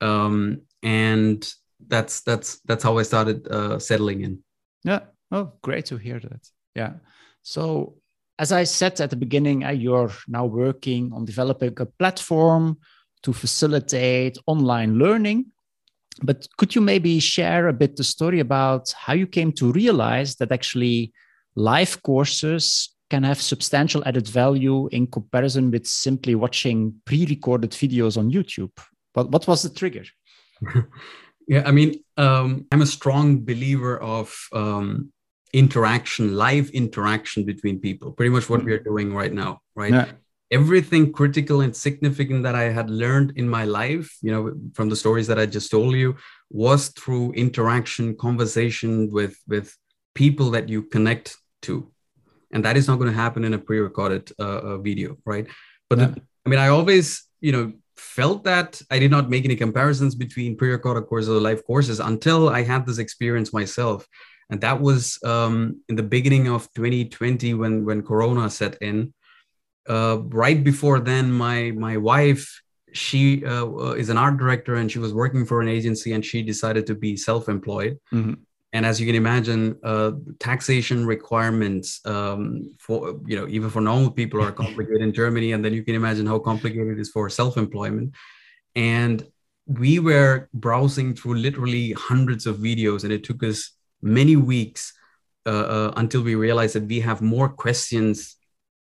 Um, 0.00 0.62
and 0.82 1.46
that's 1.88 2.22
that's 2.22 2.60
that's 2.60 2.82
how 2.82 2.98
i 2.98 3.02
started 3.02 3.46
uh, 3.48 3.78
settling 3.78 4.22
in. 4.22 4.38
Yeah. 4.84 5.00
Oh 5.30 5.52
great 5.62 5.86
to 5.86 5.96
hear 5.96 6.20
that. 6.20 6.48
Yeah. 6.74 6.94
So 7.42 7.94
as 8.38 8.52
i 8.52 8.64
said 8.64 9.00
at 9.00 9.10
the 9.10 9.16
beginning 9.16 9.64
uh, 9.64 9.70
you're 9.70 10.12
now 10.26 10.46
working 10.46 11.12
on 11.12 11.24
developing 11.24 11.74
a 11.78 11.86
platform 11.86 12.78
to 13.22 13.32
facilitate 13.32 14.38
online 14.46 14.98
learning. 14.98 15.46
But 16.22 16.48
could 16.56 16.74
you 16.74 16.80
maybe 16.80 17.20
share 17.20 17.68
a 17.68 17.72
bit 17.72 17.96
the 17.96 18.04
story 18.04 18.40
about 18.40 18.92
how 18.96 19.14
you 19.14 19.26
came 19.26 19.52
to 19.52 19.72
realize 19.72 20.36
that 20.36 20.52
actually 20.52 21.12
live 21.54 22.02
courses 22.02 22.94
can 23.10 23.24
have 23.24 23.42
substantial 23.42 24.02
added 24.06 24.26
value 24.28 24.88
in 24.88 25.06
comparison 25.06 25.70
with 25.70 25.86
simply 25.86 26.34
watching 26.34 26.94
pre-recorded 27.04 27.72
videos 27.72 28.16
on 28.16 28.30
YouTube? 28.30 28.70
But 29.12 29.30
what 29.30 29.46
was 29.46 29.62
the 29.62 29.70
trigger? 29.70 30.04
yeah, 31.48 31.64
I 31.66 31.72
mean, 31.72 32.02
um, 32.16 32.66
I'm 32.70 32.82
a 32.82 32.86
strong 32.86 33.44
believer 33.44 33.98
of 33.98 34.32
um, 34.52 35.12
interaction, 35.52 36.36
live 36.36 36.70
interaction 36.70 37.44
between 37.44 37.80
people. 37.80 38.12
Pretty 38.12 38.30
much 38.30 38.48
what 38.48 38.64
we 38.64 38.72
are 38.72 38.78
doing 38.82 39.12
right 39.12 39.32
now, 39.32 39.60
right? 39.74 39.92
Yeah. 39.92 40.06
Everything 40.52 41.12
critical 41.12 41.60
and 41.60 41.74
significant 41.74 42.42
that 42.42 42.56
I 42.56 42.64
had 42.64 42.90
learned 42.90 43.34
in 43.36 43.48
my 43.48 43.64
life, 43.64 44.16
you 44.20 44.32
know, 44.32 44.52
from 44.74 44.88
the 44.88 44.96
stories 44.96 45.28
that 45.28 45.38
I 45.38 45.46
just 45.46 45.70
told 45.70 45.94
you, 45.94 46.16
was 46.50 46.88
through 46.88 47.32
interaction, 47.32 48.16
conversation 48.16 49.10
with 49.12 49.36
with 49.46 49.76
people 50.14 50.50
that 50.50 50.68
you 50.68 50.82
connect 50.82 51.36
to. 51.62 51.90
And 52.52 52.64
that 52.64 52.76
is 52.76 52.88
not 52.88 52.96
going 52.96 53.10
to 53.10 53.16
happen 53.16 53.44
in 53.44 53.54
a 53.54 53.58
pre-recorded 53.58 54.32
uh, 54.38 54.42
uh, 54.42 54.78
video 54.78 55.16
right? 55.24 55.46
But 55.88 55.98
yeah. 55.98 56.06
the, 56.06 56.22
i 56.46 56.48
mean 56.48 56.58
i 56.58 56.68
always 56.68 57.24
you 57.40 57.52
know 57.52 57.72
felt 57.96 58.44
that 58.44 58.80
i 58.90 58.98
did 58.98 59.10
not 59.10 59.28
make 59.28 59.44
any 59.44 59.56
comparisons 59.56 60.14
between 60.14 60.56
pre-recorded 60.56 61.06
courses 61.06 61.28
or 61.28 61.40
live 61.40 61.62
courses 61.66 62.00
until 62.00 62.48
i 62.48 62.62
had 62.62 62.86
this 62.86 62.98
experience 62.98 63.52
myself. 63.52 64.06
And 64.50 64.60
that 64.62 64.80
was 64.80 65.16
um, 65.24 65.80
in 65.88 65.94
the 65.94 66.02
beginning 66.02 66.48
of 66.48 66.68
2020 66.74 67.54
when 67.54 67.84
when 67.84 68.02
corona 68.02 68.50
set 68.50 68.76
in. 68.80 69.14
Uh, 69.88 70.18
right 70.44 70.62
before 70.62 71.00
then 71.00 71.32
my 71.32 71.72
my 71.86 71.96
wife 71.96 72.44
she 72.92 73.44
uh, 73.44 73.92
is 74.02 74.08
an 74.08 74.18
art 74.18 74.36
director 74.36 74.74
and 74.74 74.90
she 74.90 74.98
was 74.98 75.14
working 75.14 75.46
for 75.46 75.60
an 75.60 75.68
agency 75.68 76.12
and 76.12 76.24
she 76.24 76.42
decided 76.42 76.86
to 76.86 76.94
be 76.94 77.16
self-employed. 77.16 77.98
Mm-hmm 78.12 78.34
and 78.72 78.86
as 78.86 79.00
you 79.00 79.06
can 79.06 79.16
imagine 79.16 79.76
uh, 79.82 80.12
taxation 80.38 81.04
requirements 81.04 82.00
um, 82.06 82.72
for 82.78 83.20
you 83.26 83.36
know 83.36 83.48
even 83.48 83.68
for 83.68 83.80
normal 83.80 84.10
people 84.10 84.42
are 84.42 84.52
complicated 84.52 85.02
in 85.02 85.12
germany. 85.12 85.52
And 85.52 85.64
then 85.64 85.74
you 85.74 85.82
can 85.82 85.94
imagine 85.94 86.26
how 86.26 86.38
complicated 86.38 86.88
it 86.88 87.00
is 87.00 87.10
for 87.10 87.28
self-employment. 87.28 88.14
And 88.76 89.26
we 89.66 89.98
were 89.98 90.48
browsing 90.54 91.14
through 91.14 91.34
literally 91.34 91.92
hundreds 91.92 92.46
of 92.46 92.58
videos 92.58 93.04
and 93.04 93.12
it 93.12 93.24
took 93.24 93.42
us 93.42 93.72
many 94.02 94.36
weeks 94.36 94.92
uh, 95.46 95.50
uh, 95.50 95.92
until 95.96 96.22
we 96.22 96.34
realized 96.34 96.74
that 96.74 96.86
we 96.86 97.00
have 97.00 97.22
more 97.22 97.48
questions 97.48 98.36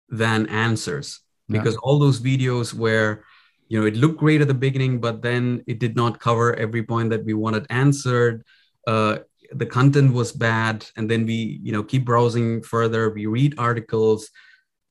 than 0.09 0.47
answers. 0.47 1.21
Yeah. 1.49 1.59
because 1.59 1.77
all 1.83 1.99
those 1.99 2.21
videos 2.21 2.73
were 2.73 3.23
you 3.69 3.79
know 3.79 3.87
it 3.87 3.97
looked 3.97 4.19
great 4.19 4.41
at 4.41 4.49
the 4.49 4.55
beginning 4.55 4.99
but 4.99 5.21
then 5.21 5.63
it 5.67 5.79
did 5.79 5.95
not 5.95 6.19
cover 6.19 6.55
every 6.57 6.83
point 6.83 7.11
that 7.11 7.25
we 7.25 7.35
wanted 7.35 7.67
answered. 7.69 8.45
Uh, 8.87 9.19
the 9.59 9.67
content 9.67 10.13
was 10.13 10.33
bad 10.33 10.87
and 10.97 11.11
then 11.11 11.27
we 11.27 11.61
you 11.63 11.73
know 11.73 11.83
keep 11.83 12.05
browsing 12.05 12.63
further. 12.63 13.11
We 13.11 13.27
read 13.27 13.55
articles. 13.59 14.31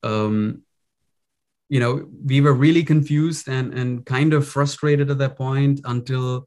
Um, 0.02 0.62
you 1.68 1.80
know 1.80 2.06
we 2.24 2.40
were 2.40 2.52
really 2.52 2.84
confused 2.84 3.48
and 3.48 3.72
and 3.74 4.04
kind 4.06 4.32
of 4.32 4.46
frustrated 4.46 5.10
at 5.10 5.18
that 5.18 5.36
point 5.36 5.80
until 5.84 6.46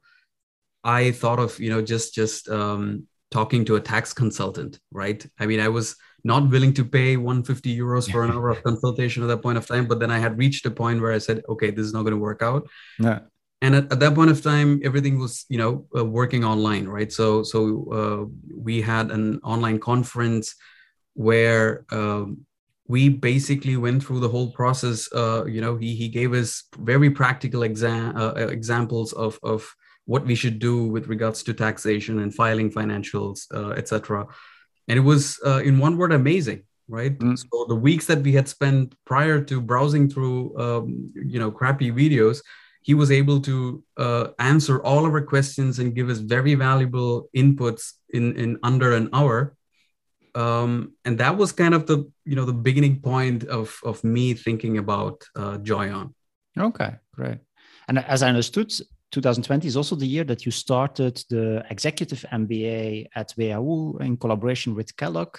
i 0.84 1.10
thought 1.10 1.38
of 1.38 1.58
you 1.58 1.70
know 1.70 1.82
just 1.82 2.14
just 2.14 2.48
um, 2.48 3.06
talking 3.30 3.64
to 3.64 3.76
a 3.76 3.80
tax 3.80 4.14
consultant 4.14 4.78
right? 4.90 5.26
I 5.38 5.46
mean 5.46 5.60
i 5.60 5.68
was 5.68 5.96
not 6.24 6.48
willing 6.50 6.72
to 6.74 6.84
pay 6.84 7.16
150 7.16 7.76
euros 7.78 8.10
for 8.10 8.24
an 8.24 8.30
hour 8.34 8.48
of 8.50 8.62
consultation 8.62 9.22
at 9.22 9.26
that 9.26 9.42
point 9.42 9.58
of 9.58 9.66
time 9.66 9.86
but 9.86 10.00
then 10.00 10.10
i 10.10 10.18
had 10.18 10.38
reached 10.38 10.64
a 10.66 10.70
point 10.70 11.00
where 11.00 11.12
i 11.12 11.18
said 11.18 11.42
okay 11.48 11.70
this 11.70 11.86
is 11.86 11.92
not 11.92 12.02
going 12.02 12.12
to 12.18 12.26
work 12.30 12.42
out. 12.42 12.68
Yeah 12.98 13.20
and 13.60 13.74
at, 13.74 13.92
at, 13.92 14.00
that 14.00 14.14
point 14.14 14.30
of 14.30 14.42
time 14.42 14.80
everything 14.84 15.18
was 15.18 15.44
you 15.48 15.58
know 15.58 15.86
uh, 15.96 16.04
working 16.04 16.44
online 16.44 16.86
right? 16.86 17.12
So 17.12 17.42
so 17.42 17.58
uh, 17.92 18.24
we 18.56 18.80
had 18.80 19.10
an 19.10 19.40
online 19.42 19.80
conference 19.80 20.54
where 21.14 21.84
um, 21.90 22.46
we 22.86 23.08
basically 23.08 23.76
went 23.76 24.02
through 24.02 24.20
the 24.20 24.28
whole 24.28 24.50
process 24.52 25.08
uh, 25.12 25.44
you 25.44 25.60
know 25.60 25.76
he, 25.76 25.94
he 25.94 26.08
gave 26.08 26.32
us 26.32 26.64
very 26.78 27.10
practical 27.10 27.62
exam 27.62 28.16
uh, 28.16 28.32
uh, 28.36 28.46
examples 28.46 29.12
of 29.12 29.38
of 29.42 29.74
what 30.06 30.24
we 30.24 30.34
should 30.34 30.58
do 30.58 30.84
with 30.84 31.06
regards 31.08 31.42
to 31.42 31.52
taxation 31.52 32.20
and 32.20 32.34
filing 32.34 32.70
financials 32.70 33.46
uh, 33.54 33.70
etc 33.70 34.26
and 34.88 34.98
it 34.98 35.02
was 35.02 35.38
in 35.64 35.78
one 35.78 35.98
word 35.98 36.12
amazing 36.12 36.62
right? 36.88 37.18
Mm. 37.18 37.38
so 37.38 37.66
the 37.68 37.74
weeks 37.74 38.06
that 38.06 38.22
we 38.22 38.32
had 38.32 38.48
spent 38.48 38.94
prior 39.04 39.42
to 39.42 39.60
browsing 39.60 40.08
through 40.08 40.58
um, 40.58 41.12
you 41.14 41.38
know 41.38 41.50
crappy 41.50 41.92
videos 41.92 42.40
he 42.82 42.94
was 42.94 43.10
able 43.10 43.40
to 43.40 43.82
uh, 43.96 44.28
answer 44.38 44.82
all 44.82 45.04
of 45.04 45.12
our 45.12 45.22
questions 45.22 45.78
and 45.78 45.94
give 45.94 46.08
us 46.08 46.18
very 46.18 46.54
valuable 46.54 47.28
inputs 47.36 47.92
in, 48.10 48.36
in 48.36 48.58
under 48.62 48.94
an 48.94 49.10
hour. 49.12 49.54
Um, 50.34 50.92
and 51.04 51.18
that 51.18 51.36
was 51.36 51.52
kind 51.52 51.74
of 51.74 51.86
the 51.86 52.10
you 52.24 52.36
know 52.36 52.44
the 52.44 52.52
beginning 52.52 53.00
point 53.00 53.44
of 53.44 53.78
of 53.84 54.04
me 54.04 54.34
thinking 54.34 54.78
about 54.78 55.24
uh, 55.34 55.58
Joyon. 55.58 56.14
Okay, 56.56 56.96
great. 57.14 57.38
And 57.88 57.98
as 57.98 58.22
I 58.22 58.28
understood, 58.28 58.70
2020 59.12 59.66
is 59.66 59.76
also 59.76 59.96
the 59.96 60.06
year 60.06 60.24
that 60.24 60.44
you 60.44 60.52
started 60.52 61.22
the 61.30 61.64
executive 61.70 62.24
MBA 62.30 63.06
at 63.14 63.32
WHU 63.36 63.98
in 64.00 64.16
collaboration 64.16 64.74
with 64.74 64.94
Kellogg 64.96 65.38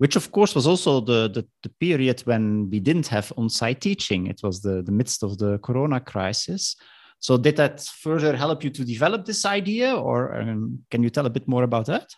which 0.00 0.16
of 0.16 0.32
course 0.32 0.54
was 0.54 0.66
also 0.66 0.98
the, 0.98 1.28
the, 1.28 1.46
the, 1.62 1.68
period 1.78 2.22
when 2.24 2.70
we 2.70 2.80
didn't 2.80 3.06
have 3.06 3.30
on-site 3.36 3.82
teaching. 3.82 4.28
It 4.28 4.40
was 4.42 4.62
the, 4.62 4.80
the 4.80 4.90
midst 4.90 5.22
of 5.22 5.36
the 5.36 5.58
Corona 5.58 6.00
crisis. 6.00 6.74
So 7.18 7.36
did 7.36 7.56
that 7.56 7.82
further 7.82 8.34
help 8.34 8.64
you 8.64 8.70
to 8.70 8.82
develop 8.82 9.26
this 9.26 9.44
idea 9.44 9.94
or 9.94 10.40
um, 10.40 10.78
can 10.90 11.02
you 11.02 11.10
tell 11.10 11.26
a 11.26 11.30
bit 11.36 11.46
more 11.46 11.64
about 11.64 11.84
that? 11.84 12.08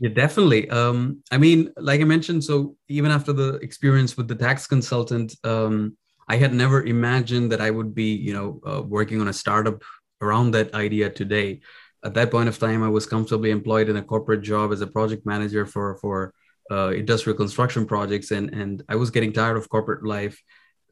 Yeah, 0.00 0.14
definitely. 0.14 0.70
Um, 0.70 1.22
I 1.30 1.36
mean, 1.36 1.74
like 1.76 2.00
I 2.00 2.04
mentioned, 2.04 2.42
so 2.42 2.74
even 2.88 3.10
after 3.10 3.34
the 3.34 3.56
experience 3.56 4.16
with 4.16 4.26
the 4.26 4.34
tax 4.34 4.66
consultant, 4.66 5.36
um, 5.44 5.98
I 6.26 6.36
had 6.36 6.54
never 6.54 6.84
imagined 6.84 7.52
that 7.52 7.60
I 7.60 7.70
would 7.70 7.94
be, 7.94 8.14
you 8.14 8.32
know, 8.32 8.60
uh, 8.66 8.80
working 8.80 9.20
on 9.20 9.28
a 9.28 9.32
startup 9.34 9.82
around 10.22 10.52
that 10.52 10.72
idea 10.72 11.10
today. 11.10 11.60
At 12.02 12.14
that 12.14 12.30
point 12.30 12.48
of 12.48 12.58
time, 12.58 12.82
I 12.82 12.88
was 12.88 13.04
comfortably 13.04 13.50
employed 13.50 13.90
in 13.90 13.96
a 13.96 14.02
corporate 14.02 14.40
job 14.40 14.72
as 14.72 14.80
a 14.80 14.86
project 14.86 15.26
manager 15.26 15.66
for 15.66 15.98
for 15.98 16.32
uh, 16.74 16.90
industrial 17.02 17.36
construction 17.42 17.82
projects 17.92 18.28
and 18.36 18.46
and 18.60 18.72
i 18.88 18.96
was 19.02 19.08
getting 19.14 19.32
tired 19.32 19.56
of 19.56 19.68
corporate 19.76 20.04
life. 20.16 20.36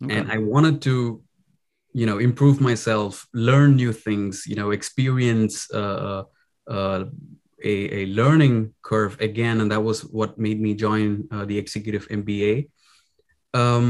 Okay. 0.02 0.16
and 0.16 0.24
i 0.36 0.38
wanted 0.54 0.76
to 0.88 0.94
you 2.00 2.06
know 2.08 2.18
improve 2.28 2.56
myself 2.70 3.12
learn 3.48 3.70
new 3.82 3.92
things 4.06 4.32
you 4.50 4.56
know 4.60 4.68
experience 4.78 5.54
uh, 5.82 6.22
uh, 6.76 7.04
a, 7.72 7.74
a 8.00 8.06
learning 8.20 8.74
curve 8.82 9.14
again. 9.20 9.60
And 9.60 9.70
that 9.70 9.84
was 9.88 10.00
what 10.18 10.30
made 10.46 10.60
me 10.66 10.74
join 10.86 11.28
uh, 11.30 11.44
the 11.50 11.58
executive 11.62 12.04
mba 12.08 12.50
um, 13.54 13.84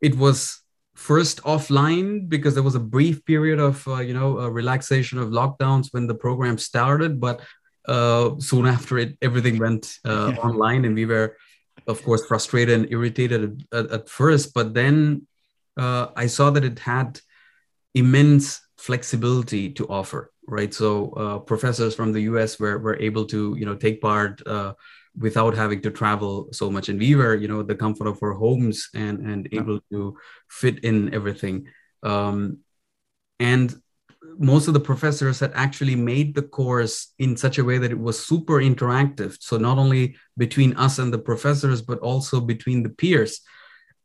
it 0.00 0.14
was 0.16 0.60
first 0.94 1.42
offline 1.42 2.28
because 2.28 2.54
there 2.54 2.62
was 2.62 2.76
a 2.76 2.80
brief 2.96 3.24
period 3.24 3.58
of 3.58 3.86
uh, 3.88 4.00
you 4.08 4.14
know 4.14 4.48
relaxation 4.48 5.18
of 5.18 5.30
lockdowns 5.30 5.88
when 5.92 6.06
the 6.06 6.14
program 6.14 6.58
started. 6.58 7.20
But 7.20 7.40
uh, 7.86 8.30
soon 8.38 8.66
after 8.66 8.98
it, 8.98 9.16
everything 9.22 9.58
went 9.58 9.98
uh, 10.04 10.32
yeah. 10.34 10.40
online, 10.40 10.84
and 10.84 10.94
we 10.94 11.06
were, 11.06 11.36
of 11.86 12.02
course, 12.02 12.24
frustrated 12.26 12.80
and 12.80 12.92
irritated 12.92 13.64
at, 13.72 13.90
at 13.90 14.08
first. 14.08 14.54
But 14.54 14.74
then 14.74 15.26
uh, 15.76 16.08
I 16.16 16.26
saw 16.26 16.50
that 16.50 16.64
it 16.64 16.78
had 16.78 17.20
immense 17.94 18.60
flexibility 18.78 19.70
to 19.70 19.86
offer. 19.88 20.30
Right, 20.46 20.74
so 20.74 21.10
uh, 21.12 21.38
professors 21.38 21.94
from 21.94 22.12
the 22.12 22.20
U.S. 22.22 22.60
were 22.60 22.78
were 22.78 23.00
able 23.00 23.24
to 23.26 23.56
you 23.58 23.64
know 23.64 23.74
take 23.74 24.02
part 24.02 24.46
uh, 24.46 24.74
without 25.16 25.54
having 25.54 25.80
to 25.82 25.90
travel 25.90 26.48
so 26.52 26.70
much 26.70 26.88
and 26.88 26.98
we 26.98 27.14
were 27.14 27.34
you 27.34 27.48
know 27.48 27.62
the 27.62 27.74
comfort 27.74 28.06
of 28.08 28.18
our 28.22 28.32
homes 28.32 28.88
and 28.94 29.20
and 29.20 29.48
able 29.52 29.80
to 29.90 30.16
fit 30.48 30.82
in 30.84 31.14
everything 31.14 31.66
um, 32.02 32.58
and 33.38 33.74
most 34.38 34.68
of 34.68 34.74
the 34.74 34.80
professors 34.80 35.40
had 35.40 35.52
actually 35.54 35.96
made 35.96 36.34
the 36.34 36.42
course 36.42 37.12
in 37.18 37.36
such 37.36 37.58
a 37.58 37.64
way 37.64 37.78
that 37.78 37.90
it 37.90 37.98
was 37.98 38.24
super 38.24 38.54
interactive. 38.54 39.36
So 39.40 39.56
not 39.56 39.78
only 39.78 40.16
between 40.36 40.76
us 40.76 40.98
and 40.98 41.12
the 41.12 41.18
professors 41.18 41.82
but 41.82 41.98
also 42.00 42.40
between 42.40 42.82
the 42.82 42.90
peers. 42.90 43.40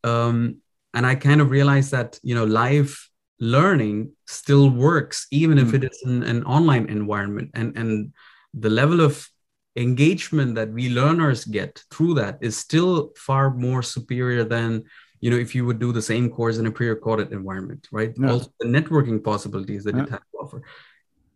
Um, 0.04 0.58
and 0.94 1.06
i 1.06 1.14
kind 1.14 1.40
of 1.40 1.52
realized 1.52 1.92
that 1.92 2.20
you 2.24 2.34
know 2.34 2.46
live 2.46 2.98
learning 3.40 4.12
still 4.28 4.72
works 4.72 5.28
even 5.30 5.58
mm. 5.58 5.62
if 5.62 5.74
it 5.74 5.84
is 5.84 6.02
in 6.06 6.24
an 6.24 6.44
online 6.44 6.88
environment. 6.90 7.52
And 7.54 7.78
and 7.78 8.14
the 8.54 8.70
level 8.70 9.02
of 9.02 9.28
engagement 9.76 10.56
that 10.56 10.70
we 10.72 10.90
learners 10.90 11.46
get 11.46 11.84
through 11.92 12.16
that 12.16 12.38
is 12.42 12.58
still 12.58 13.12
far 13.16 13.52
more 13.52 13.82
superior 13.82 14.44
than 14.44 14.84
you 15.22 15.30
know 15.30 15.38
if 15.38 15.54
you 15.56 15.66
would 15.66 15.80
do 15.80 15.92
the 15.92 16.02
same 16.02 16.30
course 16.30 16.58
in 16.58 16.66
a 16.68 16.72
pre-recorded 16.72 17.32
environment 17.32 17.88
right? 17.92 18.14
Yeah. 18.18 18.32
also 18.32 18.52
the 18.60 18.68
networking 18.68 19.24
possibilities 19.24 19.84
that 19.84 19.96
yeah. 19.96 20.04
it 20.04 20.10
has 20.10 20.20
to 20.20 20.38
offer. 20.40 20.62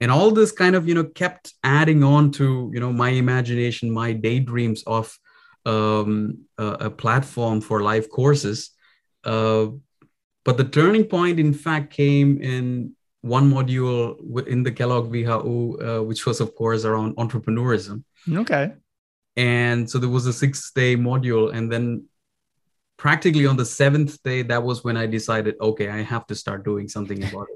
And 0.02 0.12
all 0.12 0.32
this 0.32 0.52
kind 0.52 0.76
of 0.76 0.88
you 0.88 0.96
know 0.96 1.06
kept 1.06 1.54
adding 1.64 2.04
on 2.04 2.32
to 2.32 2.72
you 2.74 2.80
know 2.80 2.92
my 2.92 3.10
imagination 3.10 3.92
my 3.92 4.14
daydreams 4.14 4.84
of 4.84 5.18
um, 5.66 6.40
a, 6.58 6.66
a, 6.66 6.90
platform 6.90 7.62
for 7.62 7.82
live 7.82 8.10
courses. 8.10 8.72
Uh, 9.24 9.68
but 10.44 10.58
the 10.58 10.66
turning 10.66 11.06
point 11.06 11.40
in 11.40 11.54
fact 11.54 11.94
came 11.94 12.42
in 12.42 12.94
one 13.22 13.50
module 13.50 14.46
in 14.48 14.64
the 14.64 14.72
kellogg 14.72 15.10
WHU 15.10 15.78
uh, 15.82 16.04
which 16.04 16.26
was 16.26 16.42
of 16.42 16.54
course 16.56 16.84
around 16.84 17.16
entrepreneurism. 17.16 18.04
Okay. 18.30 18.74
And 19.38 19.90
so 19.90 19.98
there 19.98 20.10
was 20.10 20.26
a 20.26 20.34
six 20.34 20.72
day 20.72 20.96
module 20.96 21.54
and 21.54 21.72
then 21.72 22.06
practically 22.98 23.46
on 23.46 23.58
the 23.58 23.66
seventh 23.66 24.22
day, 24.24 24.44
that 24.44 24.64
was 24.64 24.84
when 24.84 24.98
I 24.98 25.06
decided, 25.06 25.56
okay, 25.60 25.90
I 25.90 26.02
have 26.02 26.28
to 26.28 26.36
start 26.36 26.64
doing 26.64 26.88
something 26.88 27.24
about 27.24 27.48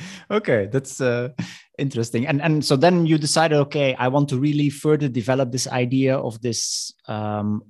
okay, 0.31 0.67
that's 0.71 1.01
uh, 1.01 1.29
interesting. 1.77 2.27
And 2.27 2.41
and 2.41 2.63
so 2.63 2.75
then 2.75 3.05
you 3.05 3.17
decided, 3.17 3.57
okay, 3.59 3.95
I 3.95 4.07
want 4.07 4.29
to 4.29 4.37
really 4.37 4.69
further 4.69 5.07
develop 5.07 5.51
this 5.51 5.67
idea 5.67 6.17
of 6.17 6.41
this 6.41 6.93
um, 7.07 7.63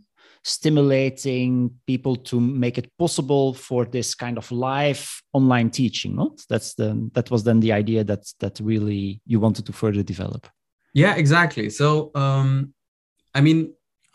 stimulating 0.43 1.71
people 1.87 2.15
to 2.15 2.39
make 2.39 2.77
it 2.77 2.91
possible 2.99 3.53
for 3.53 3.83
this 3.83 4.13
kind 4.13 4.37
of 4.37 4.51
live 4.51 5.21
online 5.33 5.69
teaching. 5.69 6.15
Not 6.15 6.41
that's 6.47 6.75
the 6.75 7.09
that 7.13 7.31
was 7.31 7.43
then 7.43 7.59
the 7.59 7.73
idea 7.73 8.03
that 8.03 8.25
that 8.39 8.59
really 8.59 9.21
you 9.25 9.39
wanted 9.39 9.65
to 9.65 9.73
further 9.73 10.03
develop. 10.03 10.47
Yeah, 10.93 11.15
exactly. 11.15 11.69
So 11.69 12.11
um, 12.15 12.73
I 13.33 13.41
mean, 13.41 13.73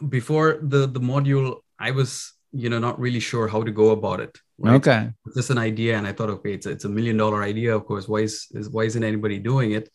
before 0.09 0.59
the 0.63 0.87
the 0.87 1.01
module, 1.01 1.61
I 1.79 1.91
was 1.91 2.33
you 2.53 2.69
know 2.69 2.79
not 2.79 2.99
really 2.99 3.21
sure 3.21 3.49
how 3.49 3.63
to 3.63 3.71
go 3.71 3.91
about 3.91 4.21
it. 4.21 4.39
Right? 4.59 4.75
Okay, 4.75 5.11
it's 5.27 5.37
just 5.37 5.51
an 5.51 5.59
idea, 5.59 5.97
and 5.97 6.07
I 6.07 6.13
thought, 6.13 6.31
okay, 6.31 6.55
it's 6.55 6.67
a, 6.67 6.71
it's 6.71 6.85
a 6.85 6.89
million 6.89 7.17
dollar 7.17 7.43
idea. 7.43 7.75
Of 7.75 7.87
course, 7.87 8.09
why 8.09 8.21
is, 8.21 8.47
is 8.53 8.69
why 8.69 8.85
isn't 8.85 9.03
anybody 9.03 9.39
doing 9.39 9.73
it? 9.73 9.89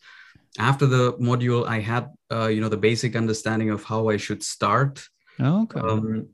After 0.58 0.86
the 0.86 1.12
module, 1.14 1.66
I 1.66 1.80
had 1.80 2.08
uh, 2.32 2.46
you 2.46 2.60
know 2.60 2.68
the 2.68 2.76
basic 2.76 3.16
understanding 3.16 3.70
of 3.70 3.84
how 3.84 4.08
I 4.08 4.16
should 4.16 4.42
start. 4.42 5.06
Okay, 5.40 5.80
um, 5.80 6.28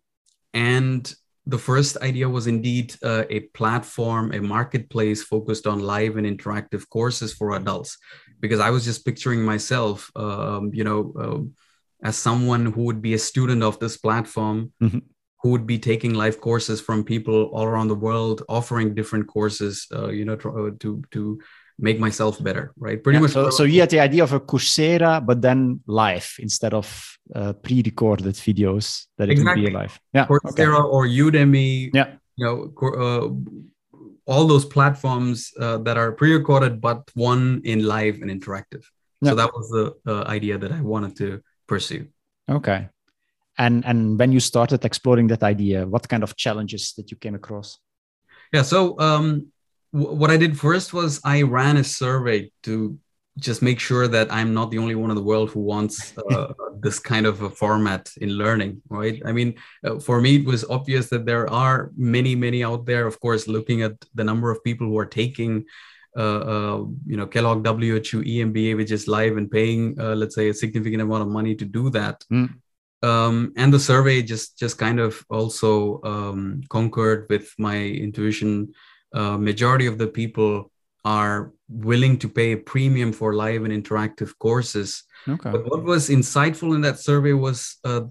and 0.55 1.15
the 1.47 1.59
first 1.59 1.97
idea 1.99 2.29
was 2.29 2.47
indeed 2.47 2.95
uh, 3.03 3.25
a 3.29 3.41
platform, 3.41 4.33
a 4.33 4.41
marketplace 4.41 5.23
focused 5.25 5.67
on 5.67 5.81
live 5.81 6.17
and 6.17 6.27
interactive 6.27 6.89
courses 6.89 7.33
for 7.33 7.57
adults, 7.57 7.99
because 8.41 8.61
I 8.61 8.71
was 8.71 8.85
just 8.85 9.05
picturing 9.05 9.43
myself, 9.43 10.11
um, 10.15 10.71
you 10.73 10.85
know, 10.85 11.13
um, 11.19 11.55
as 12.03 12.17
someone 12.17 12.67
who 12.67 12.83
would 12.83 13.01
be 13.01 13.15
a 13.15 13.19
student 13.19 13.63
of 13.63 13.79
this 13.79 13.97
platform 13.97 14.73
mm-hmm. 14.83 14.99
who 15.41 15.51
would 15.51 15.67
be 15.67 15.79
taking 15.79 16.15
live 16.15 16.41
courses 16.41 16.81
from 16.81 17.05
people 17.05 17.45
all 17.53 17.65
around 17.65 17.89
the 17.89 17.95
world 17.95 18.43
offering 18.49 18.95
different 18.95 19.27
courses 19.27 19.87
uh, 19.95 20.09
you 20.09 20.25
know 20.25 20.37
to, 20.37 20.49
uh, 20.51 20.71
to 20.81 21.03
to 21.11 21.41
make 21.79 21.99
myself 21.99 22.43
better 22.43 22.73
right 22.77 23.03
pretty 23.03 23.17
yeah, 23.17 23.23
much 23.23 23.33
so, 23.33 23.51
so 23.51 23.65
you 23.65 23.81
had 23.81 23.91
the 23.91 24.01
idea 24.01 24.23
of 24.23 24.33
a 24.33 24.41
coursera 24.41 25.25
but 25.25 25.41
then 25.41 25.81
live 25.87 26.35
instead 26.39 26.75
of 26.75 27.17
uh, 27.35 27.53
pre-recorded 27.55 28.35
videos 28.35 29.07
that 29.19 29.29
it 29.29 29.33
exactly. 29.33 29.63
would 29.63 29.71
be 29.71 29.75
live 29.75 29.99
yeah 30.13 30.27
coursera 30.27 30.79
okay. 30.79 30.89
or 30.95 31.07
udemy 31.07 31.91
yeah 31.95 32.15
you 32.37 32.45
know 32.45 32.73
uh, 32.89 33.29
all 34.27 34.47
those 34.47 34.65
platforms 34.65 35.51
uh, 35.59 35.79
that 35.79 35.97
are 35.97 36.13
pre-recorded 36.13 36.81
but 36.81 37.11
one 37.15 37.61
in 37.65 37.85
live 37.85 38.21
and 38.23 38.31
interactive 38.31 38.85
yeah. 39.21 39.31
so 39.31 39.35
that 39.35 39.53
was 39.53 39.69
the 39.71 39.95
uh, 40.07 40.25
idea 40.29 40.59
that 40.59 40.73
i 40.73 40.81
wanted 40.81 41.17
to 41.17 41.43
pursue. 41.67 42.07
Okay. 42.49 42.89
And 43.59 43.85
and 43.85 44.19
when 44.19 44.33
you 44.33 44.41
started 44.41 44.85
exploring 44.85 45.29
that 45.29 45.43
idea, 45.43 45.87
what 45.87 46.09
kind 46.09 46.23
of 46.23 46.37
challenges 46.37 46.95
that 46.97 47.11
you 47.11 47.17
came 47.17 47.35
across? 47.35 47.79
Yeah. 48.53 48.63
So 48.63 48.99
um, 48.99 49.53
w- 49.93 50.17
what 50.17 50.31
I 50.31 50.37
did 50.37 50.59
first 50.59 50.93
was 50.93 51.21
I 51.25 51.43
ran 51.43 51.77
a 51.77 51.85
survey 51.85 52.51
to 52.63 52.99
just 53.39 53.63
make 53.63 53.81
sure 53.81 54.09
that 54.09 54.31
I'm 54.31 54.53
not 54.53 54.71
the 54.71 54.79
only 54.79 54.95
one 54.95 55.11
in 55.11 55.17
the 55.17 55.23
world 55.23 55.51
who 55.51 55.61
wants 55.61 56.17
uh, 56.31 56.53
this 56.81 56.99
kind 56.99 57.27
of 57.27 57.41
a 57.43 57.51
format 57.51 58.11
in 58.21 58.31
learning, 58.31 58.83
right? 58.89 59.23
I 59.25 59.33
mean, 59.33 59.55
uh, 59.85 59.99
for 60.01 60.21
me, 60.21 60.37
it 60.37 60.47
was 60.47 60.65
obvious 60.69 61.09
that 61.09 61.25
there 61.25 61.51
are 61.51 61.91
many, 61.97 62.35
many 62.35 62.63
out 62.63 62.85
there. 62.85 63.07
Of 63.07 63.21
course, 63.21 63.49
looking 63.49 63.83
at 63.83 63.95
the 64.15 64.25
number 64.25 64.51
of 64.51 64.63
people 64.65 64.87
who 64.87 64.99
are 64.99 65.07
taking 65.07 65.65
you 66.17 67.17
know 67.17 67.27
Kellogg 67.27 67.65
WHU 67.65 68.23
EMBA, 68.23 68.77
which 68.77 68.91
is 68.91 69.09
live 69.09 69.37
and 69.37 69.51
paying, 69.51 69.99
uh, 69.99 70.15
let's 70.15 70.35
say, 70.35 70.49
a 70.49 70.55
significant 70.55 71.03
amount 71.03 71.23
of 71.23 71.29
money 71.29 71.55
to 71.55 71.65
do 71.65 71.91
that. 71.91 72.25
Mm. 72.33 72.55
Um, 73.03 73.53
and 73.57 73.73
the 73.73 73.81
survey 73.81 74.23
just 74.23 74.59
just 74.59 74.79
kind 74.79 75.01
of 75.01 75.25
also 75.29 76.01
um, 76.03 76.63
concurred 76.71 77.27
with 77.29 77.53
my 77.59 77.77
intuition. 77.77 78.75
Uh, 79.15 79.37
majority 79.37 79.87
of 79.87 79.99
the 79.99 80.07
people 80.07 80.71
are 81.05 81.53
willing 81.69 82.19
to 82.19 82.29
pay 82.29 82.53
a 82.53 82.57
premium 82.57 83.13
for 83.13 83.35
live 83.35 83.65
and 83.65 83.73
interactive 83.73 84.33
courses. 84.39 85.05
Okay. 85.29 85.51
But 85.51 85.67
what 85.67 85.83
was 85.83 86.09
insightful 86.09 86.75
in 86.75 86.81
that 86.83 87.01
survey 87.01 87.33
was 87.33 87.77
uh, 87.85 88.03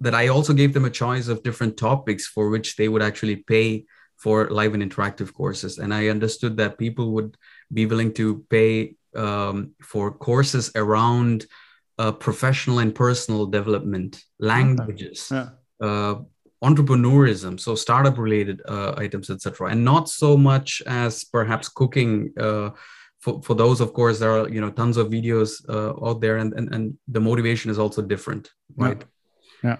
that 0.00 0.14
I 0.14 0.28
also 0.28 0.52
gave 0.52 0.74
them 0.74 0.84
a 0.84 0.90
choice 0.90 1.28
of 1.28 1.42
different 1.42 1.76
topics 1.76 2.26
for 2.26 2.50
which 2.50 2.76
they 2.76 2.88
would 2.88 3.02
actually 3.02 3.36
pay 3.36 3.86
for 4.16 4.48
live 4.48 4.74
and 4.74 4.82
interactive 4.82 5.32
courses. 5.32 5.78
And 5.78 5.92
I 5.92 6.08
understood 6.08 6.56
that 6.56 6.78
people 6.78 7.12
would 7.12 7.36
be 7.72 7.86
willing 7.86 8.12
to 8.14 8.44
pay 8.50 8.96
um, 9.14 9.72
for 9.82 10.10
courses 10.10 10.70
around 10.74 11.46
uh, 11.98 12.12
professional 12.12 12.78
and 12.78 12.94
personal 12.94 13.46
development, 13.46 14.22
languages, 14.38 15.28
yeah. 15.32 15.48
uh, 15.80 16.16
entrepreneurism, 16.62 17.58
so 17.58 17.74
startup 17.74 18.18
related 18.18 18.60
uh, 18.68 18.94
items, 18.96 19.30
etc., 19.30 19.68
and 19.70 19.84
not 19.84 20.08
so 20.08 20.36
much 20.36 20.82
as 20.86 21.24
perhaps 21.24 21.68
cooking. 21.68 22.32
Uh, 22.38 22.70
for, 23.20 23.42
for 23.42 23.54
those, 23.54 23.80
of 23.80 23.92
course, 23.92 24.18
there 24.18 24.30
are 24.30 24.48
you 24.48 24.60
know 24.60 24.70
tons 24.70 24.96
of 24.96 25.08
videos 25.08 25.66
uh, 25.68 25.92
out 26.06 26.20
there, 26.20 26.36
and, 26.36 26.52
and 26.54 26.74
and 26.74 26.98
the 27.08 27.20
motivation 27.20 27.70
is 27.70 27.78
also 27.78 28.02
different, 28.02 28.50
right? 28.76 29.02
yeah. 29.62 29.70
yeah. 29.70 29.76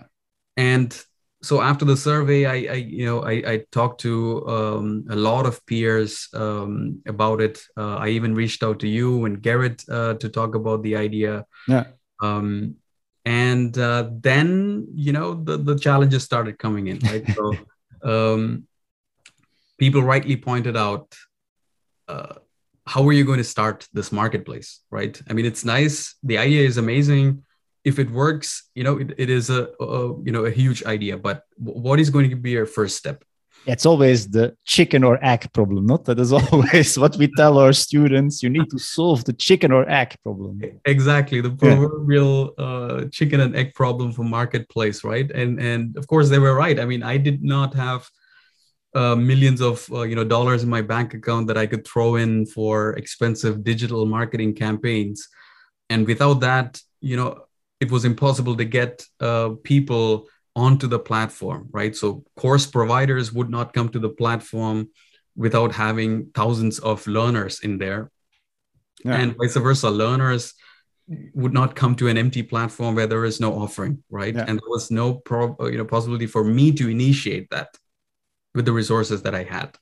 And 0.57 1.05
so 1.47 1.63
after 1.63 1.85
the 1.85 1.97
survey, 1.97 2.45
I, 2.45 2.73
I 2.75 2.79
you 2.99 3.05
know 3.07 3.23
I, 3.23 3.35
I 3.53 3.65
talked 3.71 4.01
to 4.01 4.47
um, 4.49 5.05
a 5.09 5.15
lot 5.15 5.47
of 5.47 5.65
peers 5.67 6.29
um, 6.35 7.01
about 7.07 7.41
it. 7.41 7.63
Uh, 7.77 7.97
I 7.97 8.09
even 8.09 8.35
reached 8.35 8.65
out 8.65 8.81
to 8.81 8.89
you 8.89 9.25
and 9.27 9.41
Garrett 9.41 9.85
uh, 9.89 10.15
to 10.15 10.29
talk 10.29 10.57
about 10.57 10.83
the 10.83 10.97
idea. 10.97 11.47
Yeah. 11.69 11.85
Um, 12.21 12.77
and 13.25 13.79
uh, 13.79 14.11
then 14.11 14.89
you 14.93 15.13
know 15.13 15.35
the 15.35 15.57
the 15.57 15.79
challenges 15.79 16.25
started 16.25 16.59
coming 16.59 16.89
in. 16.89 16.99
Right. 16.99 17.25
so 17.37 17.55
um, 18.03 18.67
people 19.79 20.03
rightly 20.03 20.37
pointed 20.37 20.77
out. 20.77 21.15
Uh, 22.09 22.35
how 22.89 23.07
are 23.07 23.13
you 23.13 23.25
going 23.25 23.39
to 23.39 23.51
start 23.57 23.89
this 23.93 24.13
marketplace 24.13 24.81
right 24.93 25.21
i 25.29 25.33
mean 25.33 25.45
it's 25.45 25.65
nice 25.65 26.15
the 26.23 26.39
idea 26.39 26.63
is 26.65 26.77
amazing 26.77 27.45
if 27.87 28.01
it 28.01 28.11
works, 28.11 28.69
you 28.75 28.83
know, 28.83 28.99
it, 28.99 29.15
it 29.17 29.31
is 29.31 29.49
a, 29.49 29.69
a, 29.81 30.21
you 30.27 30.33
know 30.35 30.45
a 30.45 30.51
huge 30.51 30.85
idea. 30.85 31.17
But 31.17 31.45
what 31.57 32.01
is 32.01 32.11
going 32.11 32.29
to 32.31 32.37
be 32.37 32.51
your 32.51 32.67
first 32.67 32.97
step? 32.97 33.23
It's 33.65 33.87
always 33.87 34.29
the 34.29 34.57
chicken 34.65 35.03
or 35.05 35.19
egg 35.25 35.53
problem, 35.53 35.87
not 35.87 36.05
that 36.07 36.19
is 36.19 36.33
always 36.41 36.99
what 36.99 37.17
we 37.17 37.29
tell 37.37 37.59
our 37.59 37.73
students. 37.73 38.43
You 38.43 38.51
need 38.51 38.69
to 38.71 38.79
solve 38.79 39.25
the 39.25 39.33
chicken 39.33 39.71
or 39.71 39.89
egg 39.89 40.17
problem. 40.25 40.61
Exactly, 40.85 41.41
the 41.41 41.51
proverbial 41.51 42.55
yeah. 42.59 42.65
uh, 42.65 43.05
chicken 43.17 43.39
and 43.41 43.55
egg 43.55 43.75
problem 43.75 44.13
for 44.13 44.25
marketplace, 44.25 45.05
right? 45.05 45.31
And 45.31 45.61
and 45.61 45.97
of 45.97 46.09
course 46.09 46.29
they 46.29 46.41
were 46.41 46.55
right. 46.55 46.79
I 46.81 46.87
mean, 46.87 47.05
I 47.05 47.17
did 47.19 47.45
not 47.45 47.73
have 47.75 48.11
uh, 48.97 49.15
millions 49.15 49.61
of 49.61 49.89
uh, 49.93 50.03
you 50.03 50.17
know 50.17 50.25
dollars 50.25 50.65
in 50.65 50.69
my 50.69 50.83
bank 50.83 51.15
account 51.15 51.47
that 51.47 51.59
I 51.59 51.67
could 51.67 51.87
throw 51.87 52.17
in 52.17 52.47
for 52.47 52.95
expensive 52.95 53.63
digital 53.63 54.07
marketing 54.07 54.55
campaigns, 54.55 55.29
and 55.89 56.05
without 56.05 56.41
that, 56.41 56.81
you 57.01 57.17
know, 57.17 57.46
it 57.81 57.91
was 57.91 58.05
impossible 58.05 58.57
to 58.57 58.65
get 58.65 59.05
uh, 59.21 59.51
people 59.63 60.29
onto 60.55 60.87
the 60.87 60.99
platform, 60.99 61.69
right? 61.71 61.95
So 61.95 62.25
course 62.37 62.67
providers 62.67 63.33
would 63.33 63.51
not 63.51 63.73
come 63.75 63.89
to 63.91 63.99
the 63.99 64.09
platform 64.09 64.89
without 65.37 65.73
having 65.73 66.31
thousands 66.35 66.79
of 66.79 67.07
learners 67.07 67.61
in 67.61 67.79
there, 67.79 68.11
yeah. 69.05 69.17
and 69.17 69.37
vice 69.37 69.57
versa. 69.57 69.91
Learners 69.91 70.55
would 71.35 71.53
not 71.53 71.77
come 71.77 71.95
to 71.97 72.09
an 72.09 72.19
empty 72.19 72.43
platform 72.43 72.95
where 72.95 73.07
there 73.07 73.25
is 73.25 73.39
no 73.39 73.53
offering, 73.53 74.03
right? 74.11 74.35
Yeah. 74.35 74.45
And 74.49 74.59
there 74.59 74.69
was 74.69 74.91
no 74.91 75.15
pro, 75.15 75.55
you 75.61 75.79
know 75.79 75.85
possibility 75.85 76.27
for 76.27 76.43
me 76.43 76.73
to 76.73 76.89
initiate 76.89 77.51
that 77.51 77.69
with 78.55 78.65
the 78.65 78.73
resources 78.73 79.23
that 79.23 79.35
I 79.35 79.45
had. 79.45 79.77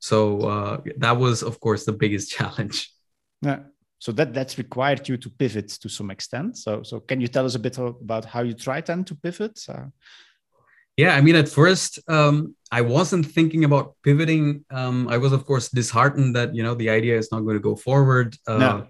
So 0.00 0.40
uh, 0.40 0.80
that 0.98 1.18
was, 1.18 1.42
of 1.42 1.60
course, 1.60 1.84
the 1.84 1.92
biggest 1.92 2.30
challenge. 2.36 2.90
Yeah. 3.42 3.60
So 3.98 4.12
that 4.12 4.34
that's 4.34 4.58
required 4.58 5.08
you 5.08 5.16
to 5.16 5.30
pivot 5.30 5.68
to 5.68 5.88
some 5.88 6.10
extent. 6.10 6.58
So 6.58 6.82
so 6.82 7.00
can 7.00 7.20
you 7.20 7.28
tell 7.28 7.46
us 7.46 7.54
a 7.54 7.58
bit 7.58 7.78
about 7.78 8.24
how 8.24 8.42
you 8.42 8.54
tried 8.54 8.86
then 8.86 9.04
to 9.04 9.14
pivot? 9.14 9.58
Uh, 9.68 9.86
yeah, 10.96 11.14
I 11.14 11.20
mean, 11.20 11.36
at 11.36 11.48
first, 11.48 11.98
um, 12.08 12.54
I 12.72 12.80
wasn't 12.80 13.26
thinking 13.26 13.64
about 13.64 13.94
pivoting. 14.02 14.64
Um, 14.70 15.08
I 15.08 15.18
was, 15.18 15.32
of 15.32 15.44
course, 15.44 15.68
disheartened 15.68 16.34
that 16.36 16.54
you 16.54 16.62
know 16.62 16.74
the 16.74 16.88
idea 16.88 17.18
is 17.18 17.30
not 17.30 17.40
going 17.40 17.56
to 17.56 17.62
go 17.62 17.76
forward. 17.76 18.36
Uh, 18.46 18.58
no. 18.58 18.86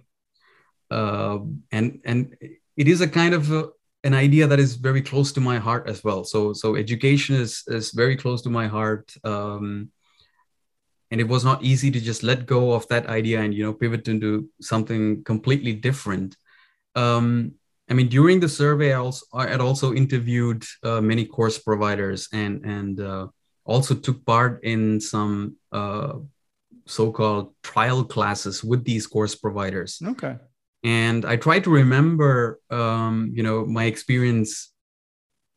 uh, 0.90 1.38
and 1.73 2.01
and 2.05 2.37
it 2.77 2.87
is 2.87 3.01
a 3.01 3.09
kind 3.09 3.35
of 3.35 3.51
a, 3.51 3.69
an 4.05 4.14
idea 4.14 4.47
that 4.47 4.61
is 4.61 4.77
very 4.77 5.03
close 5.03 5.33
to 5.33 5.40
my 5.40 5.59
heart 5.59 5.88
as 5.88 6.05
well. 6.05 6.23
So 6.23 6.53
so 6.53 6.77
education 6.77 7.35
is 7.35 7.64
is 7.66 7.90
very 7.90 8.16
close 8.16 8.40
to 8.42 8.51
my 8.51 8.69
heart. 8.69 9.12
Um, 9.25 9.90
and 11.11 11.21
it 11.21 11.29
was 11.29 11.45
not 11.45 11.62
easy 11.62 11.90
to 11.90 12.01
just 12.01 12.23
let 12.23 12.47
go 12.47 12.73
of 12.73 12.87
that 12.88 13.07
idea 13.07 13.40
and 13.40 13.55
you 13.55 13.64
know 13.64 13.73
pivot 13.73 14.09
into 14.09 14.49
something 14.61 15.23
completely 15.25 15.73
different. 15.73 16.37
Um, 16.95 17.53
I 17.88 17.95
mean, 17.95 18.09
during 18.09 18.40
the 18.40 18.49
survey, 18.49 18.92
I 18.92 18.99
also 18.99 19.27
I 19.33 19.47
had 19.49 19.61
also 19.61 19.95
interviewed 19.95 20.64
uh, 20.83 21.01
many 21.01 21.25
course 21.25 21.59
providers 21.59 22.29
and 22.33 22.64
and 22.64 23.01
uh, 23.01 23.27
also 23.64 23.95
took 23.95 24.25
part 24.25 24.64
in 24.64 25.01
some 25.01 25.57
uh, 25.73 26.14
so-called 26.87 27.55
trial 27.62 28.05
classes 28.05 28.64
with 28.64 28.85
these 28.85 29.07
course 29.07 29.35
providers. 29.35 30.01
Okay. 30.03 30.37
And 30.85 31.25
I 31.25 31.37
try 31.37 31.59
to 31.61 31.71
remember, 31.71 32.61
um, 32.71 33.33
you 33.35 33.42
know, 33.42 33.66
my 33.66 33.85
experience 33.85 34.73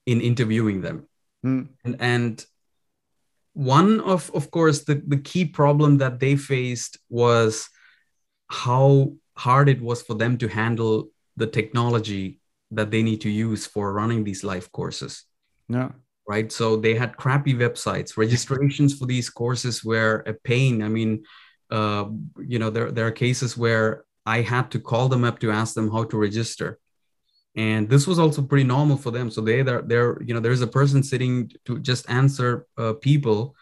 in 0.07 0.21
interviewing 0.21 0.81
them. 0.81 1.07
Mm. 1.45 1.69
And, 1.85 1.95
and 1.99 2.45
one 3.53 3.99
of, 4.01 4.31
of 4.33 4.51
course, 4.51 4.83
the, 4.83 5.01
the 5.07 5.17
key 5.17 5.45
problem 5.45 5.97
that 5.97 6.19
they 6.19 6.35
faced 6.35 6.97
was 7.09 7.69
how 8.47 9.13
hard 9.35 9.69
it 9.69 9.81
was 9.81 10.01
for 10.01 10.15
them 10.15 10.38
to 10.38 10.47
handle 10.47 11.09
the 11.38 11.47
technology 11.47 12.39
that 12.71 12.91
they 12.91 13.01
need 13.01 13.21
to 13.21 13.29
use 13.29 13.65
for 13.65 13.93
running 13.93 14.23
these 14.23 14.43
live 14.43 14.71
courses. 14.71 15.25
Yeah. 15.67 15.89
right? 16.27 16.51
So 16.51 16.75
they 16.75 16.95
had 16.95 17.17
crappy 17.17 17.53
websites. 17.53 18.17
Registrations 18.17 18.97
for 18.97 19.05
these 19.05 19.29
courses 19.29 19.83
were 19.83 20.23
a 20.25 20.33
pain. 20.33 20.81
I 20.81 20.88
mean 20.88 21.23
uh, 21.71 22.05
you 22.39 22.59
know 22.59 22.69
there, 22.69 22.91
there 22.91 23.07
are 23.07 23.12
cases 23.12 23.57
where 23.57 24.03
i 24.25 24.41
had 24.41 24.71
to 24.71 24.79
call 24.79 25.07
them 25.07 25.23
up 25.23 25.39
to 25.39 25.51
ask 25.51 25.73
them 25.75 25.91
how 25.91 26.03
to 26.03 26.17
register 26.17 26.79
and 27.55 27.89
this 27.89 28.07
was 28.07 28.19
also 28.19 28.41
pretty 28.41 28.63
normal 28.63 28.97
for 28.97 29.12
them. 29.12 29.31
So 29.31 29.41
they 29.41 29.62
they're, 29.62 29.81
they're 29.81 30.21
you 30.21 30.33
know 30.33 30.39
there's 30.39 30.62
a 30.62 30.67
person 30.67 31.03
sitting 31.03 31.51
to 31.65 31.79
just 31.79 32.09
answer 32.09 32.67
uh, 32.77 32.93
people 32.93 33.55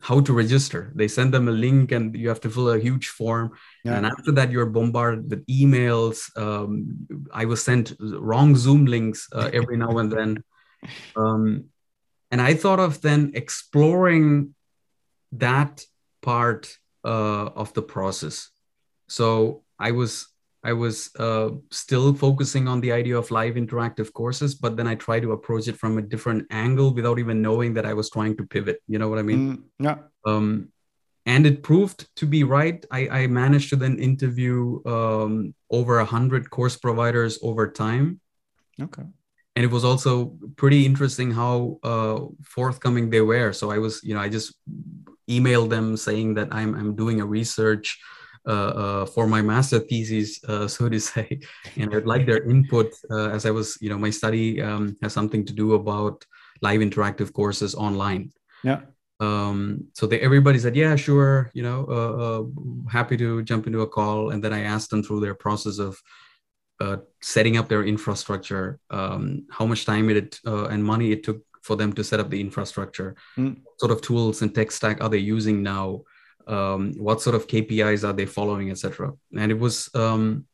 how 0.00 0.20
to 0.20 0.34
register. 0.34 0.92
They 0.94 1.08
send 1.08 1.32
them 1.32 1.48
a 1.48 1.50
link 1.50 1.90
and 1.90 2.14
you 2.14 2.28
have 2.28 2.40
to 2.42 2.50
fill 2.50 2.70
a 2.70 2.78
huge 2.78 3.08
form. 3.08 3.52
Yeah. 3.84 3.96
and 3.96 4.06
after 4.06 4.32
that 4.32 4.50
you're 4.50 4.66
bombarded 4.66 5.30
with 5.30 5.46
emails. 5.46 6.18
Um, 6.36 7.06
i 7.32 7.44
was 7.44 7.62
sent 7.62 7.94
wrong 8.00 8.54
zoom 8.54 8.84
links 8.86 9.28
uh, 9.32 9.50
every 9.52 9.76
now 9.76 9.98
and 9.98 10.12
then. 10.12 10.44
Um, 11.16 11.64
and 12.30 12.40
i 12.40 12.54
thought 12.54 12.80
of 12.80 13.00
then 13.00 13.32
exploring 13.34 14.54
that 15.32 15.84
part 16.20 16.78
uh, 17.04 17.46
of 17.62 17.72
the 17.74 17.82
process. 17.82 18.50
So 19.08 19.64
i 19.78 19.90
was 19.90 20.33
i 20.70 20.72
was 20.72 20.96
uh, 21.26 21.48
still 21.70 22.08
focusing 22.14 22.64
on 22.72 22.80
the 22.80 22.92
idea 23.00 23.16
of 23.18 23.30
live 23.30 23.54
interactive 23.54 24.08
courses 24.20 24.54
but 24.64 24.76
then 24.76 24.86
i 24.92 24.94
tried 25.06 25.22
to 25.26 25.32
approach 25.32 25.66
it 25.68 25.76
from 25.82 25.98
a 25.98 26.02
different 26.12 26.42
angle 26.50 26.88
without 26.98 27.18
even 27.18 27.42
knowing 27.46 27.74
that 27.74 27.86
i 27.86 27.94
was 28.00 28.08
trying 28.10 28.34
to 28.36 28.44
pivot 28.54 28.78
you 28.92 28.98
know 28.98 29.08
what 29.08 29.18
i 29.18 29.22
mean 29.30 29.40
Mm, 29.44 29.62
yeah. 29.86 29.96
um, 30.30 30.68
and 31.26 31.46
it 31.46 31.62
proved 31.62 32.00
to 32.20 32.26
be 32.26 32.44
right. 32.44 32.84
I, 32.90 33.00
I 33.20 33.26
managed 33.28 33.68
to 33.70 33.76
then 33.76 33.98
interview 33.98 34.56
um, 34.84 35.54
over 35.70 35.94
a 36.00 36.04
hundred 36.04 36.50
course 36.50 36.76
providers 36.76 37.38
over 37.48 37.64
time, 37.84 38.20
Okay. 38.86 39.06
and 39.56 39.62
it 39.64 39.70
was 39.76 39.84
also 39.90 40.36
pretty 40.56 40.84
interesting 40.84 41.30
how 41.30 41.78
uh, 41.82 42.18
forthcoming 42.56 43.08
they 43.08 43.22
were. 43.22 43.52
So 43.54 43.70
I 43.70 43.78
was, 43.78 43.94
you 44.04 44.12
know, 44.14 44.20
I 44.20 44.28
just 44.28 44.48
emailed 45.36 45.70
them 45.70 45.96
saying 45.96 46.34
that 46.34 46.48
I'm 46.52 46.74
I'm 46.74 46.92
doing 46.94 47.18
a 47.22 47.26
research 47.38 47.86
for 48.46 49.26
my 49.26 49.42
master 49.42 49.78
thesis, 49.80 50.42
uh, 50.44 50.68
so 50.68 50.88
to 50.88 51.00
say, 51.00 51.40
and 51.76 51.94
I'd 51.94 52.06
like 52.06 52.26
their 52.26 52.48
input 52.48 52.92
uh, 53.10 53.30
as 53.30 53.46
I 53.46 53.50
was, 53.50 53.78
you 53.80 53.88
know, 53.88 53.98
my 53.98 54.10
study 54.10 54.60
um, 54.60 54.96
has 55.02 55.12
something 55.12 55.44
to 55.46 55.52
do 55.52 55.74
about 55.74 56.24
live 56.60 56.80
interactive 56.80 57.32
courses 57.32 57.74
online. 57.74 58.32
Yeah. 58.62 58.80
um, 59.20 59.86
so 59.92 60.06
they, 60.06 60.20
everybody 60.20 60.58
said 60.58 60.74
yeah 60.74 60.96
sure 60.96 61.50
you 61.54 61.62
know 61.62 61.86
uh, 61.88 62.14
uh, 62.24 62.42
happy 62.90 63.16
to 63.18 63.42
jump 63.42 63.66
into 63.66 63.82
a 63.82 63.86
call. 63.86 64.30
And 64.30 64.42
then 64.42 64.52
i 64.52 64.60
asked 64.60 64.90
them 64.90 65.02
through 65.02 65.20
their 65.20 65.34
process 65.34 65.78
of 65.78 66.00
uh, 66.80 66.96
setting 67.22 67.56
up 67.56 67.68
their 67.68 67.84
infrastructure 67.84 68.80
um, 68.90 69.46
how 69.50 69.66
much 69.66 69.84
time 69.84 70.10
it 70.10 70.40
uh, 70.46 70.66
and 70.66 70.82
money 70.84 71.12
it 71.12 71.22
took 71.22 71.40
for 71.62 71.76
them 71.76 71.92
to 71.92 72.04
set 72.04 72.20
up 72.20 72.28
the 72.30 72.40
infrastructure. 72.40 73.14
Mm. 73.38 73.60
sort 73.78 73.92
of 73.92 74.02
tools 74.02 74.42
and 74.42 74.54
tech 74.54 74.70
stack 74.70 75.02
are 75.02 75.08
they 75.08 75.18
using 75.18 75.62
now 75.62 76.02
um, 76.46 76.92
what 76.96 77.22
sort 77.22 77.34
of 77.36 77.46
kpis 77.46 78.06
are 78.06 78.12
they 78.12 78.26
following 78.26 78.70
etc 78.70 79.12
and 79.38 79.50
it 79.50 79.58
was 79.58 79.88
um, 79.94 80.46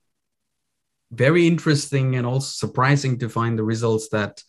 very 1.12 1.46
interesting 1.46 2.16
and 2.16 2.26
also 2.26 2.66
surprising 2.66 3.18
to 3.18 3.28
find 3.28 3.58
the 3.58 3.64
results 3.64 4.08
that 4.10 4.42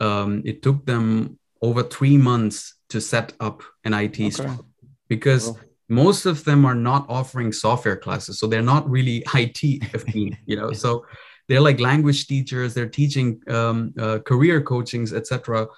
um, 0.00 0.42
it 0.44 0.62
took 0.62 0.84
them 0.84 1.38
over 1.62 1.82
three 1.82 2.16
months 2.16 2.74
to 2.88 3.00
set 3.00 3.32
up 3.40 3.62
an 3.84 3.94
IT 3.94 4.20
Okay. 4.20 4.30
structure 4.30 4.64
because 5.08 5.46
Cool. 5.46 5.60
most 5.88 6.26
of 6.26 6.44
them 6.44 6.64
are 6.64 6.74
not 6.74 7.06
offering 7.08 7.52
software 7.52 7.96
classes, 7.96 8.38
so 8.38 8.46
they're 8.46 8.62
not 8.62 8.88
really 8.90 9.24
IT 9.34 9.62
you 9.62 10.56
know. 10.56 10.72
So 10.72 11.06
they're 11.48 11.60
like 11.60 11.80
language 11.80 12.26
teachers, 12.26 12.74
they're 12.74 12.88
teaching 12.88 13.40
um, 13.48 13.94
uh, 13.98 14.18
career 14.18 14.60
coachings, 14.60 15.12
etc. 15.12 15.68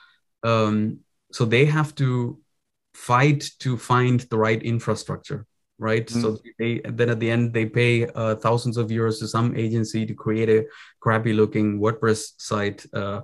Um, 0.43 1.01
so 1.33 1.45
they 1.45 1.65
have 1.67 1.95
to 1.97 2.39
fight 2.95 3.51
to 3.59 3.77
find 3.77 4.21
the 4.21 4.39
right 4.39 4.63
infrastructure, 4.63 5.47
right? 5.79 6.09
So 6.09 6.39
they 6.59 6.81
then 6.85 7.11
at 7.11 7.21
the 7.21 7.31
end 7.31 7.53
they 7.53 7.67
pay 7.67 8.07
uh, 8.07 8.37
thousands 8.37 8.77
of 8.77 8.89
euros 8.89 9.19
to 9.19 9.29
some 9.29 9.57
agency 9.57 10.07
to 10.07 10.15
create 10.15 10.49
a 10.49 10.65
crappy 11.01 11.33
looking 11.33 11.81
WordPress 11.81 12.33
site. 12.39 12.87
Uh, 12.93 13.23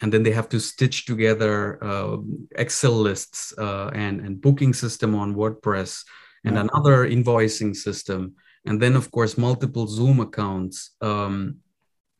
and 0.00 0.12
then 0.12 0.22
they 0.22 0.32
have 0.32 0.48
to 0.48 0.58
stitch 0.58 1.06
together 1.06 1.82
uh, 1.82 2.16
Excel 2.56 2.92
lists 2.92 3.54
uh, 3.56 3.90
and 3.94 4.20
and 4.20 4.40
booking 4.40 4.74
system 4.74 5.14
on 5.14 5.34
WordPress 5.34 6.04
and 6.44 6.58
another 6.58 7.08
invoicing 7.08 7.74
system, 7.74 8.34
and 8.66 8.82
then 8.82 8.96
of 8.96 9.10
course 9.10 9.38
multiple 9.38 9.86
Zoom 9.86 10.18
accounts. 10.20 10.90
Um, 11.00 11.58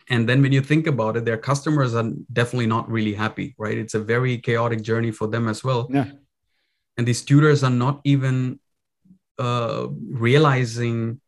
and 0.09 0.29
then 0.29 0.43
when 0.43 0.53
you 0.53 0.61
think 0.61 0.87
about 0.87 1.17
it, 1.17 1.25
their 1.25 1.39
customers 1.39 1.95
are 1.95 2.11
definitely 2.33 2.67
not 2.67 2.91
really 2.91 3.15
happy, 3.15 3.55
right? 3.59 3.79
It's 3.79 3.95
a 3.95 4.01
very 4.01 4.39
chaotic 4.39 4.83
journey 4.83 5.11
for 5.11 5.27
them 5.27 5.49
as 5.49 5.65
well. 5.65 5.89
Yeah. 5.91 6.07
And 6.97 7.07
these 7.07 7.23
tutors 7.25 7.65
are 7.65 7.71
not 7.71 8.01
even 8.05 8.61
uh, 9.39 9.89
realizing 9.91 11.21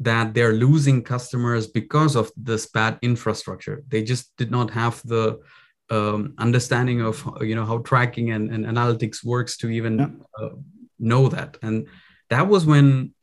that 0.00 0.34
they're 0.34 0.52
losing 0.52 1.02
customers 1.02 1.66
because 1.66 2.16
of 2.16 2.30
this 2.36 2.66
bad 2.66 2.98
infrastructure. 3.02 3.82
They 3.88 4.02
just 4.02 4.36
did 4.36 4.50
not 4.50 4.70
have 4.70 5.00
the 5.04 5.40
um, 5.88 6.34
understanding 6.38 7.00
of 7.00 7.24
you 7.40 7.54
know 7.54 7.64
how 7.64 7.78
tracking 7.78 8.30
and, 8.32 8.50
and 8.50 8.66
analytics 8.66 9.24
works 9.24 9.56
to 9.58 9.70
even 9.70 9.98
Yeah. 9.98 10.08
uh, 10.38 10.50
know 10.98 11.28
that. 11.28 11.56
And 11.62 11.86
that 12.28 12.48
was 12.48 12.66
when 12.66 13.14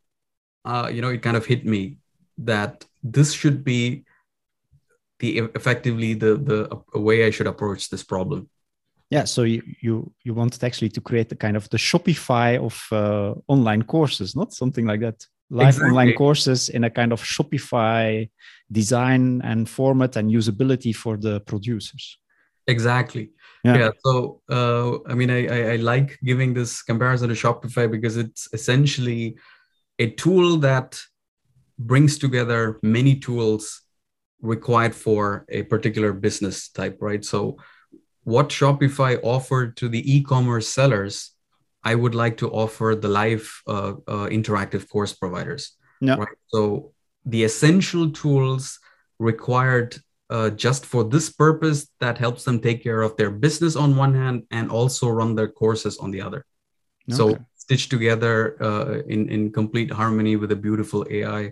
uh, 0.65 0.89
you 0.91 1.01
know 1.01 1.09
it 1.09 1.21
kind 1.21 1.37
of 1.37 1.45
hit 1.45 1.65
me 1.65 1.97
that 2.39 2.85
this 3.03 3.33
should 3.33 3.63
be 3.63 4.05
the 5.19 5.39
effectively 5.55 6.13
the 6.15 6.35
the 6.37 6.99
way 6.99 7.25
I 7.25 7.29
should 7.29 7.47
approach 7.47 7.89
this 7.89 8.03
problem. 8.03 8.49
Yeah. 9.13 9.25
So 9.25 9.43
you 9.43 9.61
you 9.81 10.11
you 10.25 10.33
wanted 10.33 10.63
actually 10.63 10.89
to 10.89 11.01
create 11.01 11.29
the 11.29 11.35
kind 11.35 11.55
of 11.55 11.69
the 11.69 11.77
Shopify 11.77 12.57
of 12.57 12.75
uh, 12.91 13.33
online 13.47 13.83
courses, 13.83 14.35
not 14.35 14.53
something 14.53 14.87
like 14.87 15.01
that. 15.01 15.27
Live 15.49 15.67
Exactly. 15.67 15.89
online 15.89 16.13
courses 16.13 16.69
in 16.69 16.83
a 16.83 16.89
kind 16.89 17.11
of 17.13 17.21
Shopify 17.21 18.29
design 18.71 19.41
and 19.43 19.69
format 19.69 20.15
and 20.15 20.31
usability 20.31 20.95
for 20.95 21.17
the 21.17 21.41
producers. 21.41 22.17
Exactly. 22.65 23.29
Yeah. 23.63 23.77
Yeah. 23.77 23.91
So, 24.03 24.41
uh, 24.49 25.11
I 25.11 25.13
mean, 25.13 25.29
I, 25.29 25.41
I, 25.47 25.59
I 25.73 25.75
like 25.75 26.17
giving 26.23 26.55
this 26.55 26.81
comparison 26.81 27.29
to 27.29 27.35
Shopify 27.35 27.91
because 27.91 28.17
it's 28.17 28.47
essentially 28.51 29.35
a 29.99 30.07
tool 30.09 30.57
that 30.57 30.99
brings 31.77 32.17
together 32.17 32.79
many 32.81 33.19
tools 33.19 33.83
required 34.41 34.95
for 34.95 35.45
a 35.49 35.63
particular 35.63 36.13
business 36.13 36.69
type, 36.69 36.97
right? 36.99 37.23
So, 37.23 37.57
what 38.23 38.49
Shopify 38.49 39.19
offered 39.23 39.77
to 39.77 39.89
the 39.89 40.01
e 40.15 40.23
commerce 40.23 40.67
sellers, 40.67 41.31
I 41.83 41.95
would 41.95 42.15
like 42.15 42.37
to 42.37 42.49
offer 42.49 42.95
the 42.99 43.09
live 43.09 43.61
uh, 43.67 43.93
uh, 44.07 44.27
interactive 44.27 44.89
course 44.89 45.13
providers. 45.13 45.73
Yeah. 45.99 46.15
Right. 46.15 46.37
So, 46.47 46.93
the 47.25 47.43
essential 47.43 48.11
tools 48.11 48.79
required 49.19 49.97
uh, 50.29 50.49
just 50.49 50.85
for 50.85 51.03
this 51.03 51.29
purpose 51.29 51.87
that 51.99 52.17
helps 52.17 52.43
them 52.43 52.59
take 52.59 52.83
care 52.83 53.01
of 53.01 53.15
their 53.17 53.31
business 53.31 53.75
on 53.75 53.95
one 53.95 54.13
hand 54.13 54.43
and 54.51 54.71
also 54.71 55.09
run 55.09 55.35
their 55.35 55.47
courses 55.47 55.97
on 55.97 56.11
the 56.11 56.21
other. 56.21 56.45
Okay. 57.09 57.17
So 57.17 57.37
stitched 57.55 57.89
together 57.89 58.61
uh, 58.61 59.01
in 59.07 59.29
in 59.29 59.51
complete 59.51 59.91
harmony 59.91 60.35
with 60.35 60.51
a 60.51 60.55
beautiful 60.55 61.05
AI, 61.09 61.51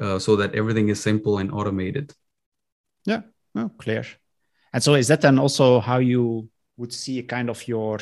uh, 0.00 0.18
so 0.18 0.36
that 0.36 0.54
everything 0.54 0.88
is 0.88 1.00
simple 1.00 1.38
and 1.38 1.50
automated. 1.52 2.12
Yeah, 3.04 3.22
oh, 3.54 3.70
clear. 3.78 4.04
And 4.72 4.82
so, 4.82 4.94
is 4.94 5.08
that 5.08 5.20
then 5.20 5.38
also 5.38 5.80
how 5.80 5.98
you 5.98 6.48
would 6.76 6.92
see 6.92 7.18
a 7.18 7.22
kind 7.22 7.50
of 7.50 7.66
your 7.66 7.98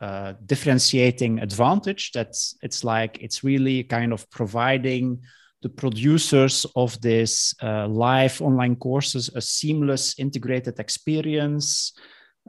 uh, 0.00 0.34
differentiating 0.46 1.40
advantage? 1.40 2.12
That 2.12 2.34
it's 2.62 2.84
like 2.84 3.18
it's 3.20 3.44
really 3.44 3.84
kind 3.84 4.12
of 4.12 4.28
providing 4.30 5.22
the 5.62 5.68
producers 5.68 6.66
of 6.74 7.00
this 7.00 7.54
uh, 7.62 7.86
live 7.86 8.42
online 8.42 8.76
courses 8.76 9.30
a 9.34 9.40
seamless 9.40 10.18
integrated 10.18 10.78
experience 10.78 11.92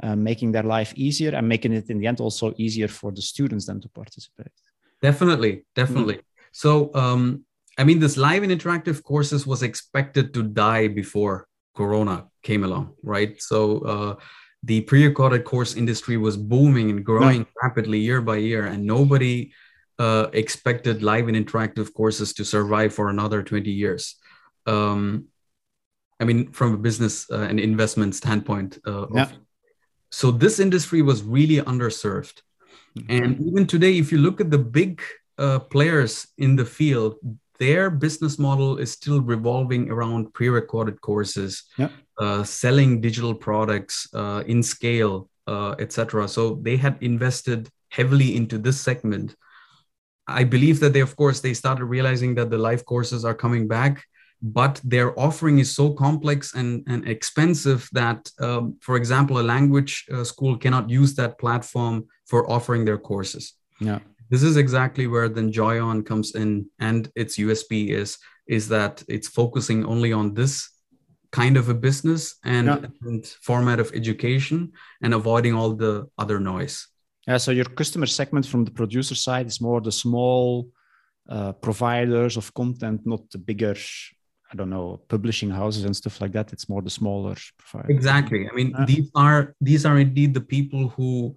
uh, 0.02 0.16
making 0.16 0.52
their 0.52 0.64
life 0.64 0.92
easier 0.96 1.36
and 1.36 1.48
making 1.48 1.72
it 1.74 1.90
in 1.90 2.00
the 2.00 2.08
end 2.08 2.20
also 2.20 2.54
easier 2.58 2.88
for 2.88 3.12
the 3.12 3.22
students 3.22 3.68
then 3.68 3.80
to 3.80 3.90
participate 3.90 4.52
definitely 5.02 5.64
definitely 5.76 6.16
mm. 6.16 6.24
so 6.52 6.90
um, 6.96 7.46
i 7.78 7.84
mean 7.84 8.00
this 8.00 8.18
live 8.18 8.44
and 8.44 8.52
interactive 8.52 9.04
courses 9.04 9.46
was 9.46 9.62
expected 9.62 10.34
to 10.34 10.42
die 10.44 10.88
before 10.88 11.48
corona 11.76 12.26
came 12.44 12.64
along 12.64 12.94
right 13.04 13.42
so 13.42 13.80
uh, 13.80 14.16
the 14.64 14.82
pre-recorded 14.82 15.44
course 15.44 15.76
industry 15.76 16.18
was 16.18 16.38
booming 16.38 16.90
and 16.90 17.04
growing 17.04 17.46
rapidly 17.62 18.00
year 18.00 18.22
by 18.22 18.38
year 18.38 18.66
and 18.66 18.86
nobody 18.86 19.52
uh, 20.00 20.28
expected 20.34 21.04
live 21.04 21.28
and 21.28 21.38
interactive 21.38 21.94
courses 21.94 22.34
to 22.34 22.46
survive 22.46 22.94
for 22.94 23.10
another 23.10 23.44
20 23.44 23.70
years. 23.70 24.16
Um, 24.66 25.26
I 26.20 26.26
mean, 26.26 26.52
from 26.52 26.74
a 26.74 26.78
business 26.78 27.30
uh, 27.30 27.42
and 27.42 27.60
investment 27.60 28.16
standpoint. 28.16 28.80
Uh, 28.86 29.08
yeah. 29.14 29.24
Of, 29.24 29.34
so 30.12 30.32
this 30.32 30.60
industry 30.60 31.02
was 31.02 31.24
really 31.24 31.58
underserved. 31.58 32.42
Mm-hmm. 32.98 33.24
And 33.24 33.48
even 33.48 33.68
today, 33.68 33.98
if 33.98 34.12
you 34.12 34.20
look 34.20 34.40
at 34.40 34.52
the 34.52 34.60
big 34.60 35.02
uh, 35.38 35.60
players 35.60 36.28
in 36.38 36.56
the 36.56 36.66
field, 36.66 37.16
their 37.60 37.90
business 37.90 38.38
model 38.40 38.78
is 38.78 38.92
still 38.92 39.22
revolving 39.22 39.90
around 39.90 40.34
pre-recorded 40.34 41.02
courses, 41.02 41.64
yeah. 41.78 41.90
Uh, 42.20 42.44
selling 42.44 43.02
digital 43.02 43.34
products 43.34 44.08
uh, 44.14 44.44
in 44.48 44.62
scale, 44.64 45.30
uh, 45.48 45.76
etc. 45.80 46.28
So 46.28 46.56
they 46.62 46.78
had 46.78 46.98
invested 47.02 47.70
heavily 47.90 48.36
into 48.36 48.58
this 48.58 48.80
segment, 48.82 49.36
I 50.28 50.44
believe 50.44 50.80
that 50.80 50.94
they, 50.94 51.02
of 51.02 51.16
course, 51.16 51.42
they 51.42 51.54
started 51.54 51.86
realizing 51.86 52.36
that 52.36 52.50
the 52.50 52.58
live 52.58 52.86
courses 52.86 53.26
are 53.26 53.34
coming 53.34 53.68
back, 53.68 54.06
but 54.42 54.80
their 54.84 55.18
offering 55.20 55.60
is 55.60 55.76
so 55.76 55.92
complex 55.92 56.54
and, 56.54 56.84
and 56.88 57.08
expensive 57.08 57.90
that, 57.92 58.30
um, 58.40 58.78
for 58.82 58.96
example, 58.96 59.40
a 59.40 59.44
language 59.44 60.06
uh, 60.12 60.24
school 60.24 60.58
cannot 60.58 60.90
use 60.90 61.14
that 61.16 61.38
platform 61.38 62.06
for 62.26 62.50
offering 62.50 62.86
their 62.86 62.98
courses. 62.98 63.54
Yeah. 63.80 64.00
This 64.30 64.44
is 64.44 64.58
exactly 64.58 65.08
where 65.08 65.30
then 65.30 65.52
Joyon 65.52 66.06
comes 66.06 66.34
in, 66.36 66.68
and 66.80 67.12
its 67.16 67.38
USP 67.38 67.90
is 67.90 68.18
is 68.48 68.68
that 68.68 69.04
it's 69.08 69.28
focusing 69.28 69.86
only 69.86 70.12
on 70.12 70.34
this 70.34 70.70
kind 71.34 71.58
of 71.58 71.68
a 71.68 71.74
business 71.74 72.36
and, 72.46 72.68
yeah. 72.68 72.86
and 73.02 73.26
format 73.42 73.80
of 73.80 73.92
education 73.94 74.72
and 75.02 75.14
avoiding 75.14 75.54
all 75.56 75.74
the 75.74 76.08
other 76.18 76.40
noise. 76.40 76.88
Yeah, 77.28 77.38
so 77.38 77.52
your 77.52 77.66
customer 77.66 78.06
segment 78.06 78.46
from 78.46 78.64
the 78.66 78.72
producer 78.72 79.16
side 79.16 79.48
is 79.48 79.60
more 79.60 79.82
the 79.82 79.92
small 79.92 80.70
uh, 81.28 81.54
providers 81.54 82.38
of 82.38 82.54
content, 82.54 83.02
not 83.06 83.30
the 83.32 83.40
bigger, 83.40 83.76
I 84.52 84.56
don't 84.56 84.70
know, 84.70 85.02
publishing 85.08 85.50
houses 85.50 85.86
and 85.86 85.96
stuff 85.96 86.22
like 86.22 86.34
that. 86.34 86.54
It's 86.54 86.70
more 86.70 86.84
the 86.84 86.90
smaller 86.90 87.36
providers. 87.58 87.96
Exactly. 87.96 88.48
I 88.50 88.54
mean, 88.54 88.72
yeah. 88.78 88.86
these 88.86 89.10
are 89.16 89.56
these 89.60 89.86
are 89.86 89.98
indeed 89.98 90.34
the 90.34 90.48
people 90.56 90.90
who 90.90 91.36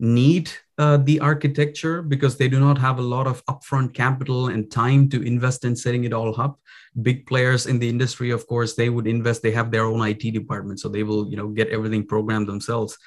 need 0.00 0.50
uh, 0.78 0.96
the 0.98 1.20
architecture 1.20 2.02
because 2.02 2.36
they 2.36 2.48
do 2.48 2.58
not 2.58 2.78
have 2.78 2.98
a 2.98 3.02
lot 3.02 3.26
of 3.26 3.44
upfront 3.46 3.94
capital 3.94 4.48
and 4.48 4.70
time 4.70 5.08
to 5.08 5.22
invest 5.22 5.64
in 5.64 5.76
setting 5.76 6.04
it 6.04 6.12
all 6.12 6.38
up. 6.40 6.58
Big 7.02 7.26
players 7.26 7.66
in 7.66 7.78
the 7.78 7.88
industry 7.88 8.30
of 8.30 8.46
course 8.46 8.74
they 8.74 8.88
would 8.88 9.06
invest 9.06 9.42
they 9.42 9.52
have 9.52 9.70
their 9.70 9.84
own 9.84 10.00
it 10.00 10.32
department 10.32 10.80
so 10.80 10.88
they 10.88 11.02
will 11.02 11.28
you 11.30 11.36
know 11.36 11.48
get 11.48 11.68
everything 11.68 12.04
programmed 12.06 12.48
themselves. 12.48 12.98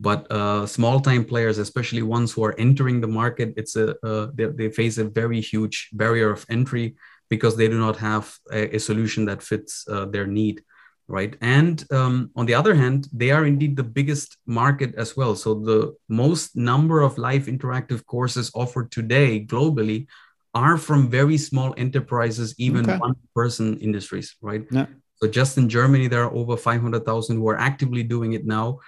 But 0.00 0.30
uh, 0.30 0.66
small 0.66 1.00
time 1.00 1.24
players 1.24 1.58
especially 1.58 2.02
ones 2.02 2.32
who 2.32 2.44
are 2.44 2.54
entering 2.58 3.00
the 3.00 3.08
market 3.08 3.54
it's 3.56 3.74
a 3.74 3.96
uh, 4.06 4.28
they, 4.34 4.46
they, 4.46 4.70
face 4.70 4.98
a 4.98 5.04
very 5.04 5.40
huge 5.40 5.88
barrier 5.92 6.30
of 6.30 6.46
entry 6.48 6.96
because 7.28 7.56
they 7.56 7.68
do 7.68 7.78
not 7.78 7.96
have 7.96 8.32
a, 8.52 8.76
a 8.76 8.78
solution 8.78 9.24
that 9.26 9.42
fits 9.42 9.84
uh, 9.88 10.04
their 10.04 10.26
need 10.26 10.62
right 11.08 11.36
and 11.40 11.90
um, 11.90 12.30
on 12.36 12.46
the 12.46 12.54
other 12.54 12.74
hand 12.74 13.08
they 13.12 13.30
are 13.30 13.46
indeed 13.46 13.76
the 13.76 13.82
biggest 13.82 14.36
market 14.46 14.94
as 14.96 15.16
well 15.16 15.34
so 15.34 15.54
the 15.54 15.94
most 16.08 16.54
number 16.54 17.00
of 17.00 17.18
live 17.18 17.46
interactive 17.46 18.04
courses 18.06 18.50
offered 18.54 18.92
today 18.92 19.44
globally 19.44 20.06
are 20.54 20.76
from 20.76 21.10
very 21.10 21.38
small 21.38 21.74
enterprises 21.76 22.54
even 22.58 22.88
okay. 22.88 22.98
one 22.98 23.14
person 23.34 23.78
industries 23.80 24.36
right 24.42 24.64
yeah. 24.70 24.86
so 25.16 25.28
just 25.28 25.56
in 25.56 25.68
germany 25.68 26.08
there 26.08 26.24
are 26.24 26.34
over 26.34 26.56
500000 26.56 27.36
who 27.36 27.48
are 27.48 27.58
actively 27.58 28.02
doing 28.02 28.34
it 28.34 28.46
now 28.46 28.78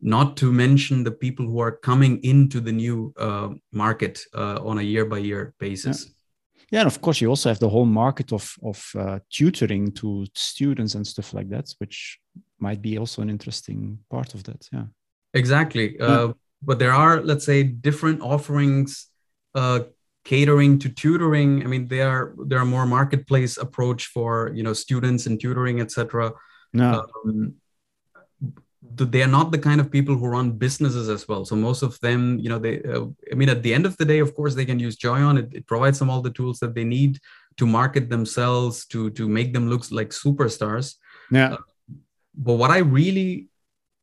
not 0.00 0.36
to 0.38 0.52
mention 0.52 1.04
the 1.04 1.10
people 1.10 1.46
who 1.46 1.60
are 1.60 1.72
coming 1.72 2.22
into 2.22 2.60
the 2.60 2.72
new 2.72 3.12
uh, 3.18 3.50
market 3.72 4.20
uh, 4.34 4.58
on 4.64 4.78
a 4.78 4.82
year 4.82 5.04
by 5.04 5.18
year 5.18 5.54
basis. 5.58 6.06
Yeah. 6.06 6.12
Yeah. 6.70 6.80
and 6.80 6.86
of 6.86 7.00
course, 7.00 7.20
you 7.20 7.28
also 7.28 7.48
have 7.48 7.58
the 7.58 7.68
whole 7.68 7.86
market 7.86 8.32
of 8.32 8.54
of 8.62 8.90
uh, 8.98 9.18
tutoring 9.30 9.92
to 9.92 10.26
students 10.34 10.94
and 10.94 11.06
stuff 11.06 11.34
like 11.34 11.48
that, 11.50 11.72
which 11.78 12.18
might 12.58 12.82
be 12.82 12.98
also 12.98 13.22
an 13.22 13.30
interesting 13.30 13.98
part 14.10 14.34
of 14.34 14.44
that. 14.44 14.68
Yeah, 14.72 14.84
exactly. 15.34 15.96
Yeah. 15.98 16.06
Uh, 16.06 16.32
but 16.62 16.78
there 16.78 16.92
are, 16.92 17.20
let's 17.20 17.44
say, 17.44 17.62
different 17.62 18.20
offerings 18.22 19.08
uh, 19.54 19.80
catering 20.24 20.78
to 20.80 20.88
tutoring. 20.88 21.62
I 21.62 21.66
mean, 21.66 21.88
there 21.88 22.08
are 22.08 22.34
there 22.46 22.58
are 22.58 22.64
more 22.64 22.86
marketplace 22.86 23.56
approach 23.56 24.06
for 24.06 24.50
you 24.54 24.62
know 24.62 24.72
students 24.72 25.26
and 25.26 25.40
tutoring, 25.40 25.80
etc. 25.80 26.32
No. 26.72 27.06
Um, 27.24 27.54
they 28.94 29.22
are 29.22 29.28
not 29.28 29.52
the 29.52 29.58
kind 29.58 29.80
of 29.80 29.90
people 29.90 30.16
who 30.16 30.26
run 30.26 30.52
businesses 30.52 31.08
as 31.08 31.26
well. 31.28 31.44
So 31.44 31.56
most 31.56 31.82
of 31.82 31.98
them, 32.00 32.38
you 32.38 32.48
know, 32.48 32.58
they, 32.58 32.82
uh, 32.82 33.06
I 33.32 33.34
mean, 33.34 33.48
at 33.48 33.62
the 33.62 33.74
end 33.74 33.86
of 33.86 33.96
the 33.96 34.04
day, 34.04 34.20
of 34.20 34.34
course, 34.34 34.54
they 34.54 34.64
can 34.64 34.78
use 34.78 34.96
Joyon. 34.96 35.38
It, 35.38 35.54
it 35.54 35.66
provides 35.66 35.98
them 35.98 36.10
all 36.10 36.22
the 36.22 36.30
tools 36.30 36.58
that 36.60 36.74
they 36.74 36.84
need 36.84 37.18
to 37.56 37.66
market 37.66 38.10
themselves, 38.10 38.86
to 38.86 39.10
to 39.10 39.28
make 39.28 39.52
them 39.52 39.68
look 39.68 39.90
like 39.90 40.10
superstars. 40.10 40.96
Yeah. 41.30 41.54
Uh, 41.54 41.56
but 42.34 42.54
what 42.54 42.70
I 42.70 42.78
really, 42.78 43.48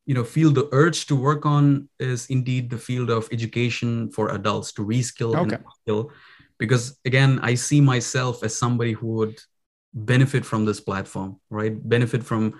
you 0.05 0.15
know, 0.15 0.23
feel 0.23 0.51
the 0.51 0.67
urge 0.71 1.05
to 1.07 1.15
work 1.15 1.45
on 1.45 1.87
is 1.99 2.27
indeed 2.27 2.69
the 2.69 2.77
field 2.77 3.09
of 3.09 3.29
education 3.31 4.11
for 4.11 4.29
adults 4.29 4.71
to 4.73 4.85
reskill 4.85 5.35
okay. 5.35 5.55
and 5.55 5.65
upskill, 5.65 6.09
because 6.57 6.97
again, 7.05 7.39
I 7.43 7.55
see 7.55 7.81
myself 7.81 8.43
as 8.43 8.57
somebody 8.57 8.93
who 8.93 9.07
would 9.19 9.39
benefit 9.93 10.43
from 10.43 10.65
this 10.65 10.79
platform, 10.79 11.39
right? 11.49 11.77
Benefit 11.87 12.23
from 12.23 12.59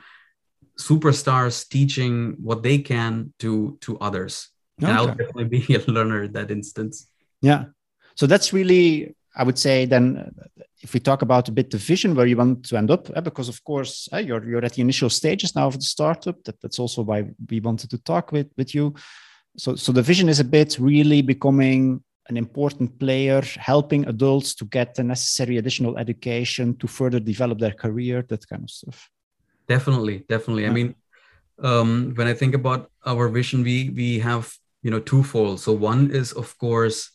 superstars 0.79 1.67
teaching 1.67 2.35
what 2.41 2.63
they 2.63 2.77
can 2.79 3.33
to 3.39 3.77
to 3.81 3.97
others. 3.99 4.49
Okay. 4.81 4.89
and 4.89 4.97
i'll 4.97 5.07
definitely 5.07 5.45
be 5.45 5.75
a 5.75 5.91
learner 5.91 6.23
in 6.23 6.33
that 6.33 6.51
instance. 6.51 7.07
Yeah. 7.41 7.65
So 8.15 8.27
that's 8.27 8.53
really 8.53 9.15
i 9.35 9.43
would 9.43 9.57
say 9.57 9.85
then 9.85 10.31
if 10.83 10.93
we 10.93 10.99
talk 10.99 11.21
about 11.21 11.47
a 11.47 11.51
bit 11.51 11.71
the 11.71 11.77
vision 11.77 12.13
where 12.13 12.27
you 12.27 12.37
want 12.37 12.65
to 12.65 12.77
end 12.77 12.91
up 12.91 13.09
eh, 13.15 13.21
because 13.21 13.49
of 13.49 13.63
course 13.63 14.09
eh, 14.11 14.19
you're, 14.19 14.43
you're 14.47 14.65
at 14.65 14.73
the 14.73 14.81
initial 14.81 15.09
stages 15.09 15.55
now 15.55 15.67
of 15.67 15.75
the 15.75 15.85
startup. 15.95 16.43
That, 16.43 16.59
that's 16.61 16.79
also 16.79 17.01
why 17.01 17.29
we 17.49 17.59
wanted 17.59 17.89
to 17.91 17.97
talk 17.99 18.31
with 18.31 18.47
with 18.57 18.75
you. 18.75 18.93
So 19.57 19.75
so 19.75 19.91
the 19.91 20.01
vision 20.01 20.29
is 20.29 20.39
a 20.39 20.51
bit 20.57 20.77
really 20.79 21.21
becoming 21.21 22.03
an 22.29 22.37
important 22.37 22.99
player 22.99 23.41
helping 23.57 24.07
adults 24.07 24.55
to 24.55 24.65
get 24.65 24.95
the 24.95 25.03
necessary 25.03 25.57
additional 25.57 25.97
education 25.97 26.75
to 26.77 26.87
further 26.87 27.19
develop 27.19 27.59
their 27.59 27.73
career 27.73 28.23
that 28.29 28.47
kind 28.47 28.63
of 28.63 28.69
stuff 28.69 29.09
definitely 29.67 30.25
definitely. 30.29 30.65
I 30.65 30.69
mean 30.69 30.95
um, 31.61 32.13
when 32.15 32.27
i 32.27 32.33
think 32.33 32.55
about 32.55 32.89
our 33.05 33.29
vision 33.29 33.63
we 33.63 33.89
we 33.89 34.19
have 34.19 34.51
you 34.81 34.91
know 34.91 34.99
twofold 34.99 35.59
so 35.59 35.71
one 35.71 36.11
is 36.11 36.31
of 36.33 36.57
course 36.57 37.11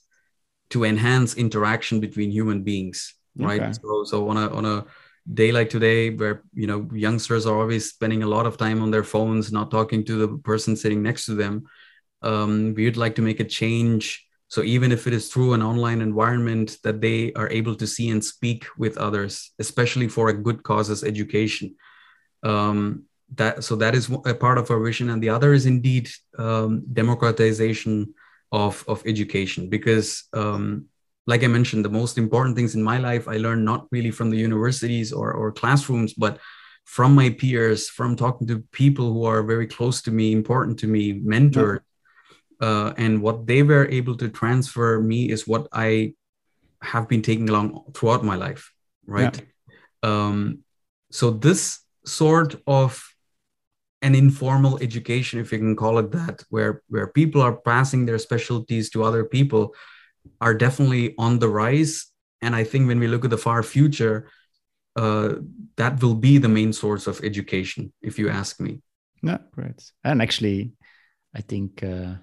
to 0.71 0.85
enhance 0.85 1.35
interaction 1.35 2.01
between 2.01 2.31
human 2.31 2.63
beings 2.63 3.15
right? 3.37 3.63
Okay. 3.63 3.73
so 3.73 4.05
so 4.05 4.29
on 4.29 4.37
a 4.37 4.49
on 4.51 4.65
a 4.65 4.85
day 5.33 5.53
like 5.53 5.69
today 5.69 6.11
where 6.11 6.43
you 6.55 6.67
know 6.67 6.89
youngsters 6.93 7.47
are 7.47 7.59
always 7.59 7.91
spending 7.91 8.23
a 8.23 8.27
lot 8.27 8.47
of 8.47 8.57
time 8.57 8.81
on 8.83 8.91
their 8.91 9.05
phones 9.05 9.53
not 9.53 9.71
talking 9.71 10.05
to 10.05 10.17
the 10.17 10.39
person 10.39 10.75
sitting 10.75 11.03
next 11.03 11.27
to 11.27 11.35
them 11.35 11.67
um, 12.23 12.75
we 12.75 12.85
would 12.85 12.97
like 12.97 13.15
to 13.17 13.23
make 13.23 13.41
a 13.41 13.45
change. 13.45 14.25
So 14.49 14.63
even 14.63 14.93
if 14.93 15.07
it 15.07 15.13
is 15.13 15.29
through 15.29 15.53
an 15.53 15.63
online 15.63 16.01
environment 16.01 16.79
that 16.83 17.01
they 17.01 17.33
are 17.35 17.51
able 17.51 17.75
to 17.77 17.87
see 17.87 18.09
and 18.09 18.25
speak 18.25 18.65
with 18.79 18.97
others 18.97 19.53
especially 19.59 20.09
for 20.09 20.31
a 20.31 20.33
good 20.33 20.63
causes 20.63 21.05
education 21.05 21.77
um, 22.43 23.05
that 23.35 23.63
so 23.65 23.77
that 23.77 23.95
is 23.95 24.11
a 24.25 24.35
part 24.35 24.59
of 24.59 24.71
our 24.71 24.81
vision 24.83 25.11
and 25.11 25.23
the 25.23 25.29
other 25.29 25.53
is 25.53 25.67
indeed 25.67 26.09
um, 26.39 26.85
democratization 26.93 28.15
of, 28.53 28.85
of 28.89 29.03
education 29.07 29.69
because 29.69 30.25
um, 30.33 30.87
like 31.27 31.45
i 31.45 31.47
mentioned 31.47 31.85
the 31.85 31.91
most 31.91 32.17
important 32.17 32.57
things 32.57 32.75
in 32.75 32.83
my 32.83 32.97
life 32.97 33.29
i 33.29 33.37
learned 33.37 33.65
not 33.65 33.87
really 33.91 34.11
from 34.11 34.31
the 34.31 34.39
universities 34.39 35.13
or, 35.13 35.33
or 35.33 35.53
classrooms 35.53 36.15
but 36.15 36.39
from 36.89 37.15
my 37.15 37.29
peers, 37.29 37.91
from 37.91 38.17
talking 38.17 38.47
to 38.47 38.61
people 38.73 39.13
who 39.13 39.27
are 39.27 39.43
very 39.43 39.67
close 39.67 40.01
to 40.01 40.11
me, 40.11 40.33
important 40.33 40.79
to 40.79 40.87
me, 40.87 41.13
mentors, 41.13 41.81
uh, 42.63 42.95
and 42.97 43.21
what 43.21 43.47
they 43.47 43.63
were 43.63 43.87
able 43.91 44.17
to 44.17 44.31
transfer 44.31 44.99
me 44.99 45.29
is 45.31 45.47
what 45.47 45.69
I 45.71 46.15
have 46.81 47.07
been 47.07 47.21
taking 47.21 47.51
along 47.51 47.93
throughout 47.93 48.25
my 48.25 48.37
life, 48.37 48.73
right? 49.07 49.37
Yeah. 49.37 49.75
Um, 50.03 50.61
so 51.11 51.31
this 51.31 51.81
sort 52.09 52.61
of 52.67 53.05
an 54.03 54.15
informal 54.15 54.79
education, 54.81 55.41
if 55.41 55.53
you 55.53 55.59
can 55.59 55.77
call 55.77 55.99
it 55.99 56.11
that, 56.13 56.45
where 56.51 56.83
where 56.89 57.09
people 57.09 57.43
are 57.43 57.57
passing 57.57 58.07
their 58.07 58.19
specialties 58.19 58.91
to 58.91 59.03
other 59.03 59.25
people, 59.25 59.75
are 60.41 60.55
definitely 60.55 61.15
on 61.19 61.39
the 61.39 61.49
rise. 61.49 62.07
And 62.41 62.55
I 62.55 62.65
think 62.65 62.87
when 62.87 63.01
we 63.01 63.09
look 63.09 63.25
at 63.25 63.31
the 63.31 63.39
far 63.39 63.63
future, 63.63 64.31
uh, 64.97 65.35
that 65.77 66.03
will 66.03 66.15
be 66.15 66.39
the 66.39 66.49
main 66.49 66.73
source 66.73 67.07
of 67.07 67.21
education, 67.25 67.93
if 68.03 68.19
you 68.19 68.29
ask 68.29 68.61
me. 68.61 68.81
Yeah, 69.23 69.39
great. 69.53 69.93
And 70.05 70.23
actually, 70.23 70.73
I 71.35 71.41
think 71.41 71.83
uh, 71.83 72.15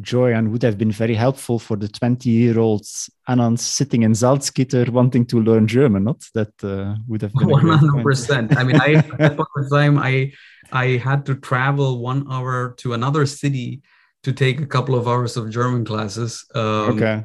Joyon 0.00 0.50
would 0.50 0.62
have 0.62 0.78
been 0.78 0.92
very 0.92 1.14
helpful 1.14 1.58
for 1.58 1.76
the 1.76 1.88
20 1.88 2.30
year 2.30 2.58
old 2.58 2.82
Anand 3.28 3.58
sitting 3.58 4.02
in 4.02 4.12
Salzgitter 4.12 4.88
wanting 4.90 5.26
to 5.26 5.40
learn 5.40 5.66
German. 5.66 6.04
Not 6.04 6.22
that 6.34 6.52
uh, 6.62 6.94
would 7.08 7.22
have 7.22 7.32
been 7.32 7.48
100%. 7.48 8.56
I 8.56 8.62
mean, 8.62 8.80
I, 8.80 8.94
at 9.18 9.36
the 9.36 9.68
time, 9.72 9.98
I, 9.98 10.32
I 10.70 10.98
had 10.98 11.26
to 11.26 11.34
travel 11.34 11.98
one 12.00 12.30
hour 12.30 12.74
to 12.78 12.92
another 12.92 13.26
city 13.26 13.82
to 14.22 14.32
take 14.32 14.60
a 14.60 14.66
couple 14.66 14.94
of 14.94 15.08
hours 15.08 15.36
of 15.36 15.50
German 15.50 15.84
classes. 15.84 16.44
Um, 16.54 16.62
okay. 16.62 17.24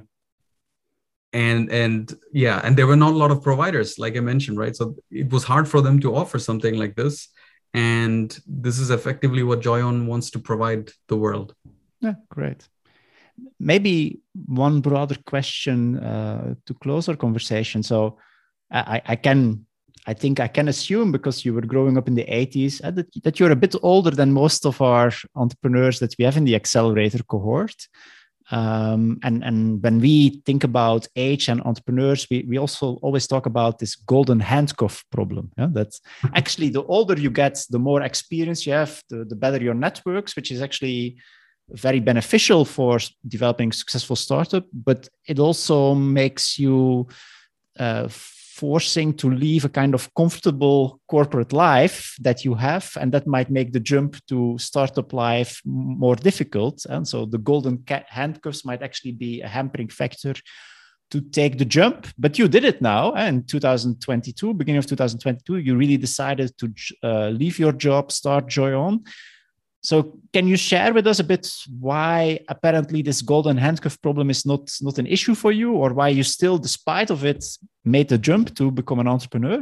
And 1.31 1.71
and 1.71 2.13
yeah, 2.31 2.61
and 2.63 2.77
there 2.77 2.85
were 2.85 2.95
not 2.95 3.13
a 3.13 3.17
lot 3.17 3.31
of 3.31 3.41
providers, 3.41 3.97
like 3.97 4.15
I 4.15 4.19
mentioned, 4.19 4.59
right? 4.59 4.75
So 4.75 4.95
it 5.09 5.31
was 5.31 5.43
hard 5.43 5.67
for 5.67 5.81
them 5.81 5.99
to 6.01 6.15
offer 6.15 6.37
something 6.37 6.77
like 6.77 6.95
this. 6.95 7.27
And 7.73 8.37
this 8.45 8.77
is 8.77 8.91
effectively 8.91 9.41
what 9.41 9.61
Joyon 9.61 10.05
wants 10.05 10.29
to 10.31 10.39
provide 10.39 10.91
the 11.07 11.17
world. 11.17 11.55
Yeah, 12.03 12.15
great. 12.29 12.67
Maybe 13.59 14.19
one 14.45 14.81
broader 14.81 15.15
question 15.25 15.97
uh, 15.97 16.55
to 16.65 16.73
close 16.75 17.09
our 17.09 17.15
conversation. 17.15 17.81
So 17.81 18.19
I, 18.69 19.01
I 19.05 19.15
can 19.15 19.65
I 20.05 20.13
think 20.13 20.39
I 20.39 20.47
can 20.47 20.67
assume 20.67 21.11
because 21.11 21.45
you 21.45 21.53
were 21.53 21.61
growing 21.61 21.97
up 21.97 22.07
in 22.07 22.15
the 22.15 22.25
80s 22.25 22.83
uh, 22.83 22.91
that, 22.91 23.23
that 23.23 23.39
you're 23.39 23.51
a 23.51 23.55
bit 23.55 23.75
older 23.81 24.11
than 24.11 24.33
most 24.33 24.65
of 24.65 24.81
our 24.81 25.11
entrepreneurs 25.35 25.99
that 25.99 26.15
we 26.19 26.25
have 26.25 26.35
in 26.35 26.43
the 26.43 26.55
accelerator 26.55 27.23
cohort. 27.23 27.87
Um, 28.51 29.19
and, 29.23 29.41
and 29.43 29.81
when 29.81 29.99
we 29.99 30.41
think 30.45 30.65
about 30.65 31.07
age 31.15 31.47
and 31.47 31.61
entrepreneurs, 31.61 32.27
we, 32.29 32.45
we 32.47 32.57
also 32.57 32.95
always 33.01 33.25
talk 33.27 33.45
about 33.45 33.79
this 33.79 33.95
golden 33.95 34.41
handcuff 34.41 35.05
problem. 35.11 35.51
Yeah? 35.57 35.69
That's 35.71 36.01
actually 36.35 36.69
the 36.69 36.83
older 36.83 37.17
you 37.17 37.29
get, 37.29 37.63
the 37.69 37.79
more 37.79 38.01
experience 38.01 38.67
you 38.67 38.73
have, 38.73 39.01
the, 39.09 39.23
the 39.23 39.35
better 39.35 39.63
your 39.63 39.73
networks, 39.73 40.35
which 40.35 40.51
is 40.51 40.61
actually 40.61 41.17
very 41.69 41.99
beneficial 41.99 42.65
for 42.65 42.99
developing 43.27 43.71
successful 43.71 44.15
startup, 44.15 44.65
but 44.73 45.09
it 45.27 45.39
also 45.39 45.95
makes 45.95 46.59
you 46.59 47.07
uh, 47.79 48.07
forcing 48.09 49.13
to 49.15 49.29
leave 49.29 49.65
a 49.65 49.69
kind 49.69 49.95
of 49.95 50.13
comfortable 50.13 50.99
corporate 51.07 51.51
life 51.51 52.15
that 52.21 52.45
you 52.45 52.53
have, 52.53 52.95
and 52.99 53.11
that 53.11 53.25
might 53.25 53.49
make 53.49 53.73
the 53.73 53.79
jump 53.79 54.15
to 54.27 54.55
startup 54.59 55.11
life 55.11 55.61
more 55.65 56.15
difficult. 56.15 56.85
And 56.85 57.07
so 57.07 57.25
the 57.25 57.39
golden 57.39 57.83
handcuffs 58.07 58.63
might 58.63 58.83
actually 58.83 59.13
be 59.13 59.41
a 59.41 59.47
hampering 59.47 59.89
factor 59.89 60.35
to 61.09 61.21
take 61.21 61.57
the 61.57 61.65
jump. 61.65 62.07
But 62.17 62.37
you 62.39 62.47
did 62.47 62.63
it 62.63 62.81
now, 62.81 63.13
in 63.13 63.43
2022, 63.43 64.53
beginning 64.53 64.79
of 64.79 64.85
2022, 64.85 65.57
you 65.57 65.75
really 65.75 65.97
decided 65.97 66.57
to 66.59 66.73
uh, 67.03 67.29
leave 67.29 67.59
your 67.59 67.71
job, 67.71 68.11
start 68.11 68.47
Joyon. 68.47 69.05
So 69.83 70.17
can 70.31 70.47
you 70.47 70.55
share 70.55 70.93
with 70.93 71.05
us 71.07 71.19
a 71.19 71.25
bit 71.25 71.51
why 71.79 72.39
apparently 72.47 73.01
this 73.01 73.21
golden 73.21 73.57
handcuff 73.57 74.01
problem 74.01 74.29
is 74.29 74.45
not 74.45 74.71
not 74.81 74.97
an 74.97 75.05
issue 75.05 75.35
for 75.35 75.51
you, 75.51 75.73
or 75.73 75.93
why 75.93 76.07
you 76.07 76.23
still, 76.23 76.57
despite 76.57 77.09
of 77.11 77.25
it, 77.25 77.43
made 77.83 78.07
the 78.07 78.17
jump 78.17 78.55
to 78.55 78.71
become 78.71 78.99
an 78.99 79.07
entrepreneur? 79.07 79.61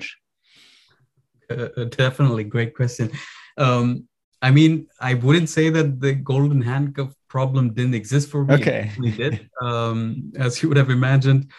Uh, 1.49 1.69
uh 1.75 1.85
definitely, 1.85 2.43
great 2.43 2.75
question. 2.75 3.11
Um, 3.57 4.07
I 4.43 4.51
mean, 4.51 4.87
I 4.99 5.15
wouldn't 5.15 5.49
say 5.49 5.69
that 5.71 5.99
the 5.99 6.13
golden 6.13 6.61
handcuff 6.61 7.13
problem 7.27 7.73
didn't 7.73 7.95
exist 7.95 8.29
for 8.29 8.45
me. 8.45 8.53
Okay, 8.55 8.91
it 8.97 9.17
did, 9.17 9.49
um, 9.61 10.33
as 10.37 10.61
you 10.61 10.69
would 10.69 10.77
have 10.77 10.91
imagined. 10.91 11.51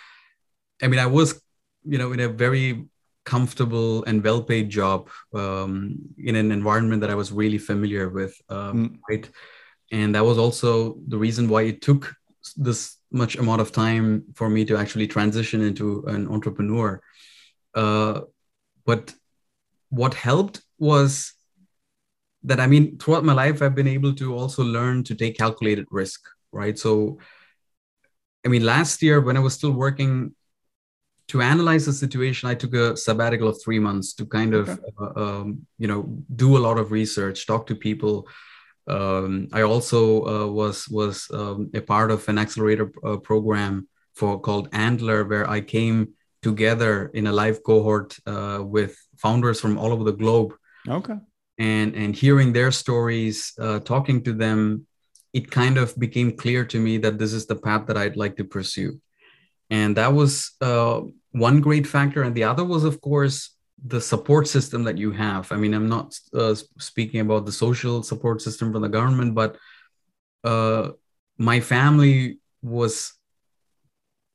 I 0.81 0.87
mean, 0.87 1.01
I 1.01 1.07
was, 1.07 1.41
you 1.85 1.99
know, 1.99 2.13
in 2.13 2.21
a 2.21 2.29
very 2.29 2.87
comfortable 3.25 4.05
and 4.05 4.23
well-paid 4.23 4.69
job 4.69 5.09
um, 5.35 5.99
in 6.19 6.37
an 6.37 6.51
environment 6.51 7.01
that 7.01 7.11
I 7.11 7.15
was 7.15 7.33
really 7.33 7.59
familiar 7.59 8.09
with, 8.09 8.35
um, 8.49 8.89
mm. 8.89 8.99
right? 9.09 9.29
And 9.91 10.15
that 10.15 10.25
was 10.25 10.39
also 10.39 10.97
the 11.07 11.19
reason 11.19 11.49
why 11.49 11.63
it 11.63 11.83
took 11.83 12.15
this 12.57 12.97
much 13.13 13.37
amount 13.37 13.61
of 13.61 13.73
time 13.73 14.25
for 14.35 14.49
me 14.49 14.65
to 14.65 14.77
actually 14.77 15.07
transition 15.07 15.61
into 15.61 16.05
an 16.07 16.29
entrepreneur. 16.29 17.01
Uh, 17.75 18.23
but 18.85 19.15
what 19.91 20.15
helped 20.15 20.63
was 20.79 21.35
that 22.45 22.59
I 22.59 22.67
mean, 22.67 22.99
throughout 22.99 23.25
my 23.25 23.35
life, 23.35 23.63
I've 23.63 23.75
been 23.75 23.87
able 23.87 24.15
to 24.15 24.35
also 24.35 24.65
learn 24.65 25.05
to 25.05 25.15
take 25.15 25.39
calculated 25.39 25.87
risk, 25.91 26.21
right? 26.51 26.77
So, 26.77 27.19
I 28.45 28.49
mean, 28.49 28.65
last 28.65 29.03
year 29.03 29.21
when 29.21 29.37
I 29.37 29.41
was 29.41 29.55
still 29.55 29.71
working 29.71 30.35
to 31.33 31.41
analyze 31.41 31.87
the 31.87 31.95
situation, 31.95 32.51
I 32.51 32.55
took 32.55 32.75
a 32.75 32.95
sabbatical 32.95 33.49
of 33.49 33.59
three 33.63 33.79
months 33.79 34.13
to 34.17 34.27
kind 34.27 34.53
of, 34.53 34.69
okay. 34.69 34.83
uh, 35.01 35.13
um, 35.25 35.67
you 35.79 35.89
know, 35.89 36.03
do 36.37 36.59
a 36.59 36.65
lot 36.67 36.77
of 36.77 36.93
research, 36.93 37.47
talk 37.47 37.67
to 37.69 37.75
people. 37.75 38.29
Um, 38.87 39.49
I 39.51 39.63
also 39.63 40.01
uh, 40.27 40.47
was 40.47 40.87
was 40.91 41.31
um, 41.33 41.71
a 41.73 41.81
part 41.81 42.11
of 42.11 42.29
an 42.29 42.37
accelerator 42.37 42.93
uh, 43.03 43.17
program 43.17 43.89
for 44.15 44.39
called 44.39 44.69
Antler, 44.73 45.25
where 45.25 45.49
I 45.49 45.63
came 45.63 46.09
together 46.43 47.11
in 47.15 47.27
a 47.27 47.33
live 47.33 47.63
cohort 47.63 48.19
uh, 48.27 48.61
with 48.63 48.95
founders 49.17 49.59
from 49.59 49.79
all 49.79 49.93
over 49.95 50.05
the 50.05 50.19
globe. 50.23 50.53
Okay. 50.87 51.17
And 51.57 51.95
and 51.95 52.15
hearing 52.15 52.53
their 52.53 52.73
stories, 52.73 53.55
uh, 53.59 53.79
talking 53.79 54.23
to 54.25 54.35
them, 54.35 54.87
it 55.33 55.51
kind 55.51 55.79
of 55.79 55.99
became 55.99 56.37
clear 56.37 56.67
to 56.67 56.79
me 56.79 56.99
that 56.99 57.17
this 57.19 57.33
is 57.33 57.47
the 57.47 57.57
path 57.57 57.87
that 57.87 57.97
I'd 57.97 58.19
like 58.19 58.37
to 58.37 58.45
pursue 58.45 59.01
and 59.73 59.97
that 59.97 60.13
was 60.13 60.53
uh, 60.61 61.01
one 61.33 61.61
great 61.61 61.87
factor 61.87 62.23
and 62.23 62.35
the 62.35 62.45
other 62.45 62.65
was 62.65 62.85
of 62.85 63.01
course 63.01 63.57
the 63.85 64.01
support 64.01 64.47
system 64.47 64.85
that 64.85 64.99
you 64.99 65.11
have 65.11 65.51
i 65.51 65.57
mean 65.57 65.75
i'm 65.75 65.89
not 65.89 66.19
uh, 66.35 66.55
speaking 66.79 67.21
about 67.21 67.45
the 67.47 67.53
social 67.53 68.03
support 68.03 68.41
system 68.41 68.73
from 68.73 68.83
the 68.83 68.89
government 68.89 69.35
but 69.35 69.57
uh, 70.45 70.91
my 71.39 71.61
family 71.61 72.39
was 72.63 73.15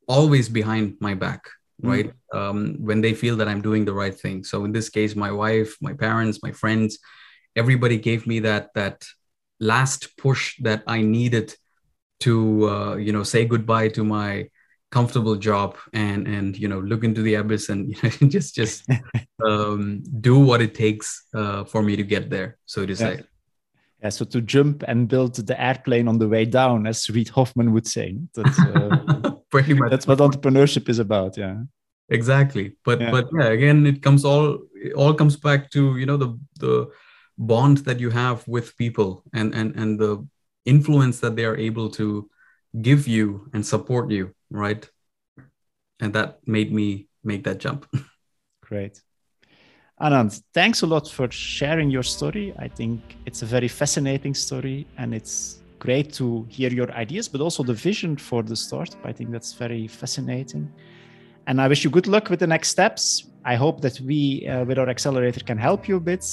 always 0.08 0.50
behind 0.50 0.98
my 1.00 1.14
back 1.14 1.50
mm. 1.82 1.90
right 1.90 2.12
mm. 2.34 2.38
um, 2.38 2.76
when 2.80 3.02
they 3.02 3.14
feel 3.14 3.38
that 3.38 3.48
i'm 3.48 3.62
doing 3.62 3.86
the 3.86 3.94
right 3.94 4.20
thing 4.20 4.44
so 4.44 4.66
in 4.66 4.72
this 4.72 4.90
case 4.90 5.16
my 5.16 5.32
wife 5.32 5.78
my 5.82 5.94
parents 5.94 6.42
my 6.44 6.52
friends 6.52 7.00
everybody 7.56 7.98
gave 7.98 8.28
me 8.28 8.40
that 8.40 8.74
that 8.74 9.06
last 9.60 10.18
push 10.18 10.58
that 10.62 10.84
i 10.88 11.02
needed 11.02 11.56
to 12.20 12.68
uh, 12.70 12.96
you 12.96 13.14
know 13.14 13.24
say 13.24 13.46
goodbye 13.46 13.88
to 13.88 14.04
my 14.04 14.48
comfortable 14.92 15.36
job 15.36 15.76
and 15.94 16.28
and 16.28 16.58
you 16.58 16.68
know 16.68 16.80
look 16.80 17.04
into 17.04 17.22
the 17.22 17.36
abyss 17.36 17.70
and 17.70 17.90
you 18.04 18.12
know, 18.22 18.28
just 18.30 18.56
just 18.56 18.90
um, 19.46 20.04
do 20.22 20.40
what 20.40 20.62
it 20.62 20.74
takes 20.74 21.26
uh, 21.34 21.64
for 21.64 21.82
me 21.82 21.96
to 21.96 22.04
get 22.04 22.30
there 22.30 22.58
so 22.66 22.86
to 22.86 22.96
say 22.96 23.16
yeah. 23.16 23.22
yeah. 24.04 24.10
so 24.10 24.24
to 24.24 24.42
jump 24.42 24.84
and 24.88 25.10
build 25.10 25.36
the 25.36 25.62
airplane 25.62 26.08
on 26.08 26.18
the 26.18 26.28
way 26.28 26.46
down 26.46 26.88
as 26.88 27.10
reid 27.10 27.30
hoffman 27.30 27.74
would 27.74 27.88
say 27.88 28.18
that's 28.34 28.60
uh, 28.60 29.32
pretty 29.52 29.74
much 29.74 29.92
that's 29.92 30.08
what 30.08 30.20
entrepreneurship 30.20 30.88
is 30.88 31.00
about 31.00 31.38
yeah 31.38 31.58
exactly 32.10 32.74
but 32.86 33.02
yeah. 33.02 33.12
but 33.12 33.28
yeah 33.38 33.48
again 33.48 33.86
it 33.86 34.02
comes 34.02 34.24
all 34.24 34.60
it 34.74 34.94
all 34.94 35.14
comes 35.14 35.36
back 35.36 35.70
to 35.70 35.98
you 35.98 36.06
know 36.06 36.18
the 36.18 36.40
the 36.60 36.90
bond 37.38 37.78
that 37.80 38.00
you 38.00 38.10
have 38.10 38.48
with 38.48 38.76
people 38.78 39.24
and 39.34 39.54
and 39.54 39.76
and 39.76 40.00
the 40.00 40.26
influence 40.66 41.20
that 41.20 41.36
they 41.36 41.46
are 41.46 41.58
able 41.58 41.90
to 41.90 42.30
give 42.82 43.08
you 43.08 43.50
and 43.54 43.66
support 43.66 44.12
you 44.12 44.34
right? 44.50 44.90
And 46.00 46.14
that 46.14 46.40
made 46.48 46.72
me 46.72 47.08
make 47.24 47.44
that 47.46 47.58
jump. 47.58 47.88
Great. 48.62 49.02
Anand 50.00 50.44
thanks 50.54 50.84
a 50.84 50.88
lot 50.88 51.10
for 51.10 51.30
sharing 51.32 51.90
your 51.90 52.04
story. 52.04 52.54
I 52.60 52.68
think 52.68 53.02
it's 53.26 53.42
a 53.42 53.46
very 53.46 53.68
fascinating 53.68 54.36
story 54.36 54.86
and 54.98 55.14
it's 55.14 55.64
great 55.80 56.14
to 56.14 56.46
hear 56.50 56.70
your 56.70 56.92
ideas 56.92 57.28
but 57.28 57.42
also 57.42 57.64
the 57.64 57.74
vision 57.74 58.16
for 58.16 58.44
the 58.44 58.56
startup. 58.56 59.04
I 59.04 59.12
think 59.12 59.32
that's 59.32 59.54
very 59.54 59.88
fascinating. 59.88 60.72
And 61.48 61.62
i 61.62 61.68
wish 61.68 61.84
you 61.84 61.90
good 61.90 62.08
luck 62.08 62.30
with 62.30 62.40
the 62.40 62.48
next 62.48 62.70
steps. 62.70 63.28
I 63.44 63.56
hope 63.56 63.82
that 63.82 64.00
we 64.02 64.48
uh, 64.48 64.66
with 64.66 64.78
our 64.78 64.90
accelerator 64.90 65.44
can 65.44 65.58
help 65.58 65.88
you 65.88 65.96
a 65.96 66.00
bit 66.00 66.26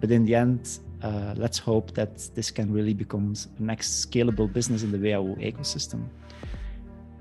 but 0.00 0.10
in 0.10 0.24
the 0.26 0.34
end 0.34 0.80
uh, 1.02 1.34
let's 1.36 1.58
hope 1.58 1.94
that 1.94 2.16
this 2.34 2.50
can 2.50 2.72
really 2.72 2.94
become 2.94 3.34
the 3.34 3.64
next 3.64 4.08
scalable 4.08 4.52
business 4.52 4.82
in 4.82 4.92
the 4.92 4.98
WHU 4.98 5.36
ecosystem. 5.36 6.08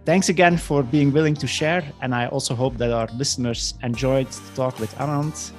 Thanks 0.03 0.29
again 0.29 0.57
for 0.57 0.81
being 0.81 1.11
willing 1.11 1.35
to 1.35 1.47
share, 1.47 1.83
and 2.01 2.15
I 2.15 2.27
also 2.27 2.55
hope 2.55 2.77
that 2.77 2.91
our 2.91 3.07
listeners 3.15 3.75
enjoyed 3.83 4.27
the 4.27 4.55
talk 4.55 4.79
with 4.79 4.93
Anand. 4.95 5.51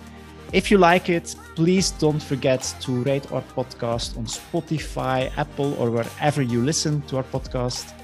If 0.53 0.71
you 0.71 0.79
like 0.79 1.09
it, 1.09 1.35
please 1.55 1.93
don't 1.93 2.23
forget 2.23 2.63
to 2.81 3.03
rate 3.05 3.31
our 3.33 3.43
podcast 3.57 4.19
on 4.19 4.27
Spotify, 4.27 5.31
Apple, 5.39 5.75
or 5.81 5.91
wherever 5.91 6.43
you 6.43 6.61
listen 6.63 7.03
to 7.03 7.17
our 7.19 7.23
podcast. 7.23 7.95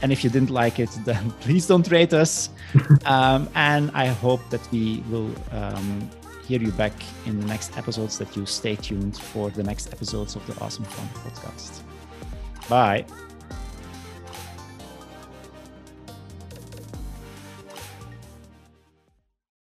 And 0.00 0.12
if 0.12 0.22
you 0.22 0.30
didn't 0.30 0.50
like 0.50 0.78
it, 0.78 0.90
then 1.04 1.30
please 1.40 1.66
don't 1.66 1.90
rate 1.90 2.14
us. 2.14 2.50
um, 3.04 3.48
and 3.54 3.90
I 3.94 4.06
hope 4.06 4.40
that 4.50 4.60
we 4.70 5.02
will 5.10 5.30
um, 5.50 6.08
hear 6.48 6.60
you 6.60 6.72
back 6.72 6.94
in 7.26 7.38
the 7.38 7.46
next 7.46 7.76
episodes, 7.76 8.16
that 8.18 8.34
you 8.34 8.46
stay 8.46 8.74
tuned 8.74 9.18
for 9.18 9.50
the 9.50 9.62
next 9.62 9.92
episodes 9.92 10.34
of 10.34 10.46
the 10.46 10.58
Awesome 10.64 10.84
Fun 10.84 11.08
podcast. 11.22 11.82
Bye. 12.70 13.04